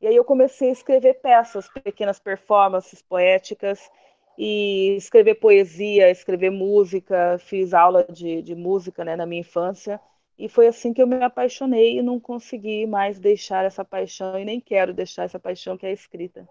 E 0.00 0.06
aí 0.06 0.16
eu 0.16 0.24
comecei 0.24 0.68
a 0.68 0.72
escrever 0.72 1.14
peças, 1.14 1.68
pequenas 1.68 2.18
performances 2.18 3.00
poéticas, 3.02 3.90
e 4.36 4.96
escrever 4.96 5.36
poesia, 5.36 6.10
escrever 6.10 6.50
música. 6.50 7.38
Fiz 7.38 7.72
aula 7.72 8.04
de, 8.04 8.42
de 8.42 8.54
música 8.54 9.04
né, 9.04 9.16
na 9.16 9.26
minha 9.26 9.40
infância. 9.40 10.00
E 10.38 10.48
foi 10.48 10.66
assim 10.66 10.92
que 10.92 11.00
eu 11.00 11.06
me 11.06 11.22
apaixonei 11.22 11.98
e 11.98 12.02
não 12.02 12.18
consegui 12.18 12.86
mais 12.86 13.18
deixar 13.20 13.64
essa 13.64 13.84
paixão 13.84 14.38
e 14.38 14.44
nem 14.44 14.60
quero 14.60 14.92
deixar 14.92 15.24
essa 15.24 15.38
paixão 15.38 15.76
que 15.78 15.86
é 15.86 15.90
a 15.90 15.92
escrita. 15.92 16.48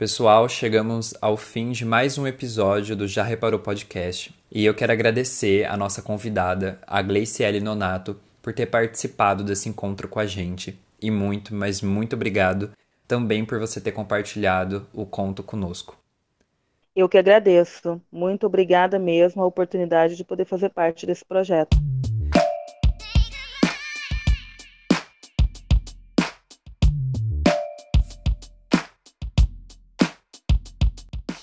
Pessoal, 0.00 0.48
chegamos 0.48 1.12
ao 1.20 1.36
fim 1.36 1.72
de 1.72 1.84
mais 1.84 2.16
um 2.16 2.26
episódio 2.26 2.96
do 2.96 3.06
Já 3.06 3.22
Reparou 3.22 3.60
Podcast 3.60 4.34
e 4.50 4.64
eu 4.64 4.72
quero 4.72 4.92
agradecer 4.92 5.66
a 5.66 5.76
nossa 5.76 6.00
convidada, 6.00 6.78
a 6.86 7.02
Gleiciele 7.02 7.60
Nonato, 7.60 8.18
por 8.40 8.54
ter 8.54 8.64
participado 8.64 9.44
desse 9.44 9.68
encontro 9.68 10.08
com 10.08 10.18
a 10.18 10.24
gente. 10.24 10.74
E 11.02 11.10
muito, 11.10 11.54
mas 11.54 11.82
muito 11.82 12.16
obrigado 12.16 12.70
também 13.06 13.44
por 13.44 13.58
você 13.58 13.78
ter 13.78 13.92
compartilhado 13.92 14.86
o 14.94 15.04
conto 15.04 15.42
conosco. 15.42 15.98
Eu 16.96 17.06
que 17.06 17.18
agradeço. 17.18 18.00
Muito 18.10 18.46
obrigada 18.46 18.98
mesmo 18.98 19.42
a 19.42 19.46
oportunidade 19.46 20.16
de 20.16 20.24
poder 20.24 20.46
fazer 20.46 20.70
parte 20.70 21.04
desse 21.04 21.26
projeto. 21.26 21.76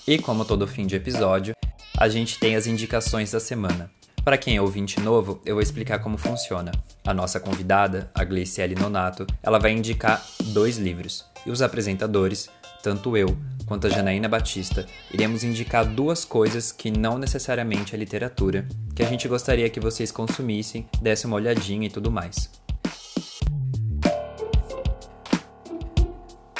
E 0.08 0.16
como 0.16 0.42
todo 0.42 0.66
fim 0.66 0.86
de 0.86 0.96
episódio, 0.96 1.54
a 1.98 2.08
gente 2.08 2.38
tem 2.38 2.56
as 2.56 2.66
indicações 2.66 3.30
da 3.30 3.38
semana. 3.38 3.90
Para 4.24 4.38
quem 4.38 4.56
é 4.56 4.62
ouvinte 4.62 4.98
novo, 5.00 5.38
eu 5.44 5.56
vou 5.56 5.62
explicar 5.62 5.98
como 5.98 6.16
funciona. 6.16 6.72
A 7.06 7.12
nossa 7.12 7.38
convidada, 7.38 8.10
a 8.14 8.24
Gleiciele 8.24 8.74
Nonato, 8.74 9.26
ela 9.42 9.58
vai 9.58 9.72
indicar 9.72 10.24
dois 10.44 10.78
livros. 10.78 11.26
E 11.44 11.50
os 11.50 11.60
apresentadores, 11.60 12.48
tanto 12.82 13.18
eu 13.18 13.36
quanto 13.66 13.86
a 13.86 13.90
Janaína 13.90 14.30
Batista, 14.30 14.86
iremos 15.12 15.44
indicar 15.44 15.84
duas 15.84 16.24
coisas 16.24 16.72
que 16.72 16.90
não 16.90 17.18
necessariamente 17.18 17.94
é 17.94 17.98
literatura, 17.98 18.66
que 18.96 19.02
a 19.02 19.06
gente 19.06 19.28
gostaria 19.28 19.68
que 19.68 19.78
vocês 19.78 20.10
consumissem, 20.10 20.88
dessem 21.02 21.28
uma 21.28 21.36
olhadinha 21.36 21.86
e 21.86 21.90
tudo 21.90 22.10
mais. 22.10 22.50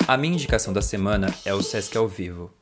A 0.07 0.19
minha 0.19 0.35
indicação 0.35 0.71
da 0.71 0.83
semana 0.83 1.35
é 1.47 1.55
o 1.55 1.63
Sesc 1.63 1.97
ao 1.97 2.07
Vivo. 2.07 2.58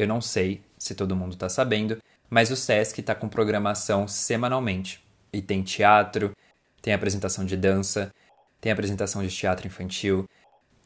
Eu 0.00 0.06
não 0.06 0.18
sei 0.18 0.62
se 0.78 0.94
todo 0.94 1.14
mundo 1.14 1.34
está 1.34 1.46
sabendo, 1.46 1.98
mas 2.30 2.50
o 2.50 2.56
SESC 2.56 3.00
está 3.00 3.14
com 3.14 3.28
programação 3.28 4.08
semanalmente. 4.08 4.98
E 5.30 5.42
tem 5.42 5.62
teatro, 5.62 6.34
tem 6.80 6.94
apresentação 6.94 7.44
de 7.44 7.54
dança, 7.54 8.10
tem 8.62 8.72
apresentação 8.72 9.22
de 9.22 9.28
teatro 9.28 9.66
infantil, 9.66 10.24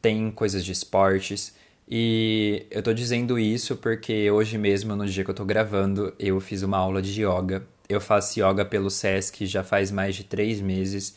tem 0.01 0.29
coisas 0.31 0.65
de 0.65 0.73
esportes. 0.73 1.55
E 1.87 2.65
eu 2.69 2.83
tô 2.83 2.93
dizendo 2.93 3.39
isso 3.39 3.77
porque 3.77 4.29
hoje 4.29 4.57
mesmo, 4.57 4.97
no 4.97 5.05
dia 5.05 5.23
que 5.23 5.31
eu 5.31 5.33
tô 5.33 5.45
gravando, 5.45 6.13
eu 6.19 6.41
fiz 6.41 6.61
uma 6.61 6.77
aula 6.77 7.01
de 7.01 7.21
yoga. 7.21 7.65
Eu 7.87 8.01
faço 8.01 8.41
yoga 8.41 8.65
pelo 8.65 8.89
SESC 8.89 9.45
já 9.45 9.63
faz 9.63 9.91
mais 9.91 10.13
de 10.13 10.25
três 10.25 10.59
meses. 10.59 11.15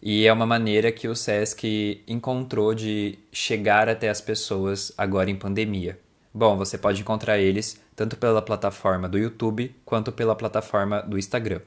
E 0.00 0.26
é 0.26 0.32
uma 0.32 0.46
maneira 0.46 0.90
que 0.90 1.06
o 1.06 1.14
SESC 1.14 2.02
encontrou 2.08 2.74
de 2.74 3.18
chegar 3.30 3.86
até 3.86 4.08
as 4.08 4.22
pessoas 4.22 4.94
agora 4.96 5.30
em 5.30 5.36
pandemia. 5.36 5.98
Bom, 6.38 6.56
você 6.56 6.78
pode 6.78 7.00
encontrar 7.00 7.36
eles 7.40 7.82
tanto 7.96 8.16
pela 8.16 8.40
plataforma 8.40 9.08
do 9.08 9.18
YouTube 9.18 9.74
quanto 9.84 10.12
pela 10.12 10.36
plataforma 10.36 11.02
do 11.02 11.18
Instagram. 11.18 11.60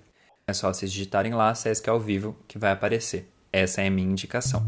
É 0.47 0.53
só 0.53 0.73
vocês 0.73 0.89
digitarem 0.89 1.33
lá 1.33 1.53
SESC 1.53 1.89
ao 1.89 1.99
vivo 1.99 2.37
que 2.47 2.57
vai 2.57 2.71
aparecer. 2.71 3.27
Essa 3.51 3.81
é 3.81 3.87
a 3.87 3.91
minha 3.91 4.09
indicação. 4.09 4.61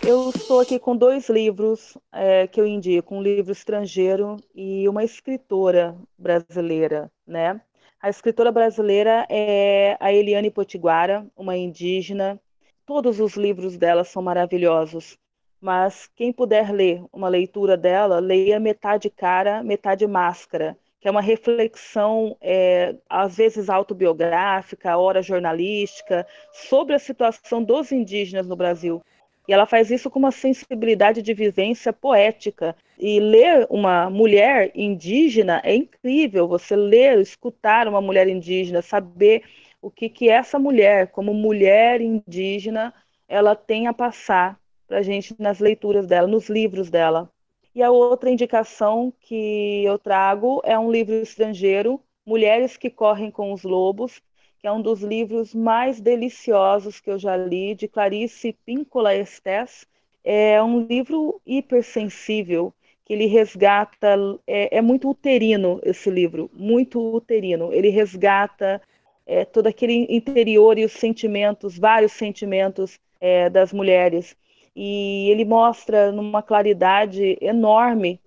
Eu 0.00 0.30
estou 0.30 0.60
aqui 0.60 0.78
com 0.78 0.96
dois 0.96 1.28
livros 1.28 1.98
é, 2.12 2.46
que 2.46 2.60
eu 2.60 2.68
indico, 2.68 3.12
um 3.12 3.20
livro 3.20 3.50
estrangeiro 3.50 4.36
e 4.54 4.88
uma 4.88 5.02
escritora 5.02 5.96
brasileira, 6.16 7.10
né? 7.26 7.60
A 8.00 8.08
escritora 8.08 8.52
brasileira 8.52 9.26
é 9.28 9.96
a 9.98 10.12
Eliane 10.12 10.52
Potiguara, 10.52 11.26
uma 11.36 11.56
indígena. 11.56 12.40
Todos 12.86 13.18
os 13.18 13.34
livros 13.34 13.76
dela 13.76 14.04
são 14.04 14.22
maravilhosos, 14.22 15.18
mas 15.66 16.08
quem 16.14 16.32
puder 16.32 16.70
ler 16.70 17.02
uma 17.12 17.28
leitura 17.28 17.76
dela, 17.76 18.20
leia 18.20 18.60
Metade 18.60 19.10
Cara, 19.10 19.64
Metade 19.64 20.06
Máscara, 20.06 20.78
que 21.00 21.08
é 21.08 21.10
uma 21.10 21.20
reflexão, 21.20 22.36
é, 22.40 22.94
às 23.10 23.36
vezes 23.36 23.68
autobiográfica, 23.68 24.96
hora 24.96 25.20
jornalística, 25.20 26.24
sobre 26.52 26.94
a 26.94 27.00
situação 27.00 27.64
dos 27.64 27.90
indígenas 27.90 28.46
no 28.46 28.54
Brasil. 28.54 29.02
E 29.48 29.52
ela 29.52 29.66
faz 29.66 29.90
isso 29.90 30.08
com 30.08 30.20
uma 30.20 30.30
sensibilidade 30.30 31.20
de 31.20 31.34
vivência 31.34 31.92
poética. 31.92 32.76
E 32.96 33.18
ler 33.18 33.66
uma 33.68 34.08
mulher 34.08 34.70
indígena 34.72 35.60
é 35.64 35.74
incrível. 35.74 36.46
Você 36.46 36.76
ler, 36.76 37.18
escutar 37.18 37.88
uma 37.88 38.00
mulher 38.00 38.28
indígena, 38.28 38.82
saber 38.82 39.42
o 39.82 39.90
que, 39.90 40.08
que 40.08 40.28
essa 40.28 40.60
mulher, 40.60 41.08
como 41.08 41.34
mulher 41.34 42.00
indígena, 42.00 42.94
ela 43.28 43.56
tem 43.56 43.88
a 43.88 43.92
passar 43.92 44.56
para 44.86 44.98
a 44.98 45.02
gente 45.02 45.34
nas 45.38 45.58
leituras 45.58 46.06
dela, 46.06 46.26
nos 46.26 46.48
livros 46.48 46.90
dela. 46.90 47.30
E 47.74 47.82
a 47.82 47.90
outra 47.90 48.30
indicação 48.30 49.12
que 49.20 49.84
eu 49.84 49.98
trago 49.98 50.62
é 50.64 50.78
um 50.78 50.90
livro 50.90 51.14
estrangeiro, 51.14 52.00
Mulheres 52.24 52.76
que 52.76 52.88
Correm 52.88 53.30
com 53.30 53.52
os 53.52 53.62
Lobos, 53.62 54.22
que 54.58 54.66
é 54.66 54.72
um 54.72 54.80
dos 54.80 55.02
livros 55.02 55.54
mais 55.54 56.00
deliciosos 56.00 57.00
que 57.00 57.10
eu 57.10 57.18
já 57.18 57.36
li, 57.36 57.74
de 57.74 57.86
Clarice 57.86 58.56
Píncola 58.64 59.14
Estés. 59.14 59.86
É 60.24 60.60
um 60.62 60.86
livro 60.86 61.40
hipersensível, 61.46 62.72
que 63.04 63.12
ele 63.12 63.26
resgata, 63.26 64.16
é, 64.46 64.78
é, 64.78 64.82
muito 64.82 65.08
uterino 65.08 65.80
esse 65.84 66.10
livro, 66.10 66.50
muito 66.52 66.98
uterino. 67.14 67.72
Ele 67.72 67.88
resgata 67.88 68.82
é, 69.24 69.44
todo 69.44 69.68
aquele 69.68 70.06
interior 70.10 70.76
e 70.78 70.84
os 70.84 70.92
sentimentos, 70.92 71.78
vários 71.78 72.12
sentimentos 72.12 72.98
é, 73.20 73.48
das 73.48 73.72
mulheres. 73.72 74.36
E 74.76 75.30
ele 75.30 75.46
mostra 75.46 76.12
numa 76.12 76.42
claridade 76.42 77.38
enorme 77.40 78.20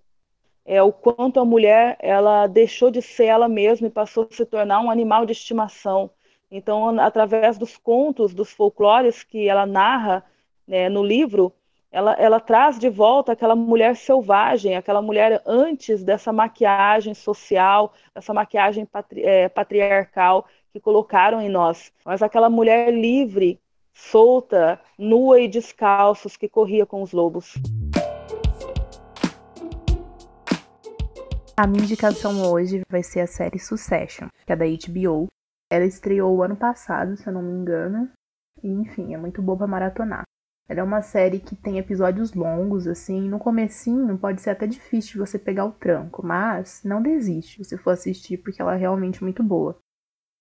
é, 0.66 0.82
o 0.82 0.92
quanto 0.92 1.40
a 1.40 1.46
mulher 1.46 1.96
ela 2.00 2.48
deixou 2.48 2.92
de 2.92 3.02
ser 3.02 3.26
ela 3.26 3.48
mesma 3.48 3.88
e 3.88 3.92
passou 3.92 4.28
a 4.30 4.36
se 4.36 4.46
tornar 4.46 4.82
um 4.82 4.90
animal 4.90 5.26
de 5.26 5.32
estimação. 5.32 6.10
Então, 6.52 7.00
através 7.00 7.58
dos 7.58 7.78
contos, 7.78 8.34
dos 8.34 8.52
folclores 8.52 9.24
que 9.24 9.48
ela 9.48 9.66
narra 9.68 10.26
né, 10.68 10.90
no 10.90 11.04
livro, 11.04 11.54
ela, 11.92 12.14
ela 12.14 12.40
traz 12.40 12.80
de 12.80 12.90
volta 12.90 13.32
aquela 13.32 13.56
mulher 13.56 13.96
selvagem, 13.96 14.76
aquela 14.76 15.02
mulher 15.02 15.42
antes 15.46 16.04
dessa 16.04 16.32
maquiagem 16.34 17.14
social, 17.14 17.94
dessa 18.14 18.34
maquiagem 18.34 18.86
patri, 18.86 19.24
é, 19.24 19.50
patriarcal 19.50 20.48
que 20.72 20.80
colocaram 20.80 21.42
em 21.42 21.50
nós. 21.50 21.92
Mas 22.06 22.22
aquela 22.22 22.50
mulher 22.50 22.94
livre, 22.94 23.60
solta, 23.94 24.80
nua 24.98 25.40
e 25.40 25.48
descalços 25.48 26.38
que 26.38 26.50
corria 26.50 26.86
com 26.86 27.02
os 27.02 27.12
lobos. 27.12 27.56
A 31.56 31.68
minha 31.68 31.84
indicação 31.84 32.50
hoje 32.50 32.84
vai 32.90 33.04
ser 33.04 33.20
a 33.20 33.28
série 33.28 33.60
Succession, 33.60 34.30
que 34.46 34.54
é 34.54 34.56
da 34.56 34.66
HBO. 34.66 35.28
Ela 35.70 35.84
estreou 35.84 36.42
ano 36.42 36.56
passado, 36.56 37.18
se 37.18 37.28
eu 37.28 37.34
não 37.34 37.42
me 37.42 37.52
engano. 37.52 38.10
E, 38.64 38.70
enfim, 38.70 39.14
é 39.14 39.18
muito 39.18 39.42
boa 39.42 39.58
pra 39.58 39.68
maratonar. 39.68 40.24
Ela 40.70 40.82
é 40.82 40.84
uma 40.84 41.02
série 41.02 41.40
que 41.40 41.56
tem 41.56 41.78
episódios 41.78 42.34
longos, 42.34 42.88
assim. 42.88 43.28
No 43.28 43.40
comecinho 43.40 44.18
pode 44.18 44.42
ser 44.42 44.52
até 44.52 44.68
difícil 44.68 45.26
você 45.26 45.38
pegar 45.38 45.66
o 45.66 45.72
tranco, 45.72 46.26
mas 46.26 46.82
não 46.86 47.02
desiste 47.02 47.64
se 47.66 47.78
for 47.78 47.92
assistir, 47.92 48.38
porque 48.38 48.62
ela 48.62 48.76
é 48.76 48.78
realmente 48.78 49.24
muito 49.24 49.44
boa. 49.44 49.78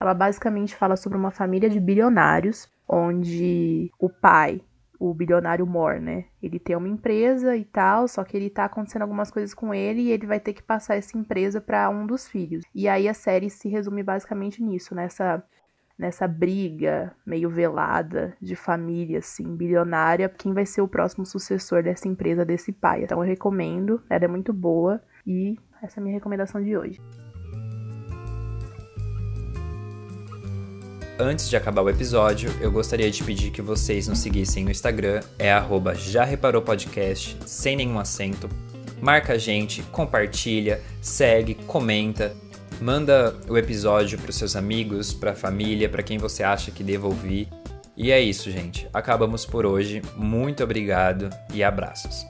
Ela 0.01 0.15
basicamente 0.15 0.77
fala 0.77 0.97
sobre 0.97 1.19
uma 1.19 1.31
família 1.31 1.69
de 1.69 1.81
bilionários, 1.81 2.69
onde 2.89 3.91
o 3.99 4.09
pai 4.09 4.61
o 4.99 5.15
bilionário 5.15 5.67
Moore, 5.67 6.01
né? 6.01 6.25
Ele 6.43 6.59
tem 6.59 6.75
uma 6.75 6.89
empresa 6.89 7.57
e 7.57 7.65
tal, 7.65 8.09
só 8.09 8.25
que 8.25 8.37
ele 8.37 8.51
tá 8.51 8.65
acontecendo 8.65 9.03
algumas 9.03 9.31
coisas 9.31 9.55
com 9.55 9.73
ele 9.73 10.03
e 10.03 10.11
ele 10.11 10.27
vai 10.27 10.41
ter 10.41 10.53
que 10.53 10.63
passar 10.63 10.97
essa 10.97 11.17
empresa 11.17 11.61
para 11.61 11.89
um 11.89 12.07
dos 12.07 12.29
filhos. 12.29 12.65
E 12.75 12.89
aí 12.89 13.09
a 13.09 13.15
série 13.15 13.49
se 13.49 13.69
resume 13.69 14.03
basicamente 14.03 14.63
nisso, 14.63 14.95
nessa 14.95 15.43
nessa 15.99 16.29
briga 16.29 17.13
meio 17.27 17.51
velada 17.51 18.37
de 18.41 18.55
família 18.55 19.19
assim, 19.19 19.57
bilionária, 19.57 20.29
quem 20.29 20.53
vai 20.53 20.65
ser 20.65 20.81
o 20.81 20.87
próximo 20.87 21.27
sucessor 21.27 21.83
dessa 21.83 22.07
empresa 22.07 22.45
desse 22.45 22.73
pai. 22.73 23.03
Então 23.03 23.19
eu 23.19 23.27
recomendo, 23.27 24.01
ela 24.09 24.25
é 24.25 24.29
muito 24.29 24.53
boa 24.53 25.03
e 25.27 25.57
essa 25.83 25.99
é 25.99 26.01
a 26.01 26.05
minha 26.05 26.15
recomendação 26.15 26.63
de 26.63 26.77
hoje. 26.77 27.01
Antes 31.21 31.51
de 31.51 31.57
acabar 31.57 31.83
o 31.83 31.91
episódio, 31.91 32.49
eu 32.61 32.71
gostaria 32.71 33.11
de 33.11 33.25
pedir 33.25 33.51
que 33.51 33.61
vocês 33.61 34.07
nos 34.07 34.21
seguissem 34.21 34.65
no 34.65 34.71
Instagram, 34.71 35.21
é 35.37 35.51
arroba 35.51 35.93
já 35.93 36.23
reparou 36.23 36.63
podcast, 36.63 37.37
sem 37.45 37.75
nenhum 37.75 37.99
acento. 37.99 38.49
Marca 39.03 39.33
a 39.33 39.39
gente, 39.39 39.83
compartilha, 39.91 40.81
segue, 41.03 41.55
comenta, 41.55 42.37
manda 42.81 43.35
o 43.49 43.59
episódio 43.59 44.17
para 44.17 44.31
seus 44.31 44.55
amigos, 44.55 45.13
para 45.13 45.33
a 45.33 45.35
família, 45.35 45.89
para 45.89 46.05
quem 46.05 46.19
você 46.19 46.45
acha 46.45 46.71
que 46.71 46.85
deva 46.85 47.09
ouvir. 47.09 47.49
E 47.97 48.13
é 48.13 48.21
isso, 48.21 48.49
gente. 48.49 48.89
Acabamos 48.95 49.45
por 49.45 49.67
hoje. 49.67 50.01
Muito 50.17 50.63
obrigado 50.63 51.31
e 51.53 51.65
abraços. 51.65 52.25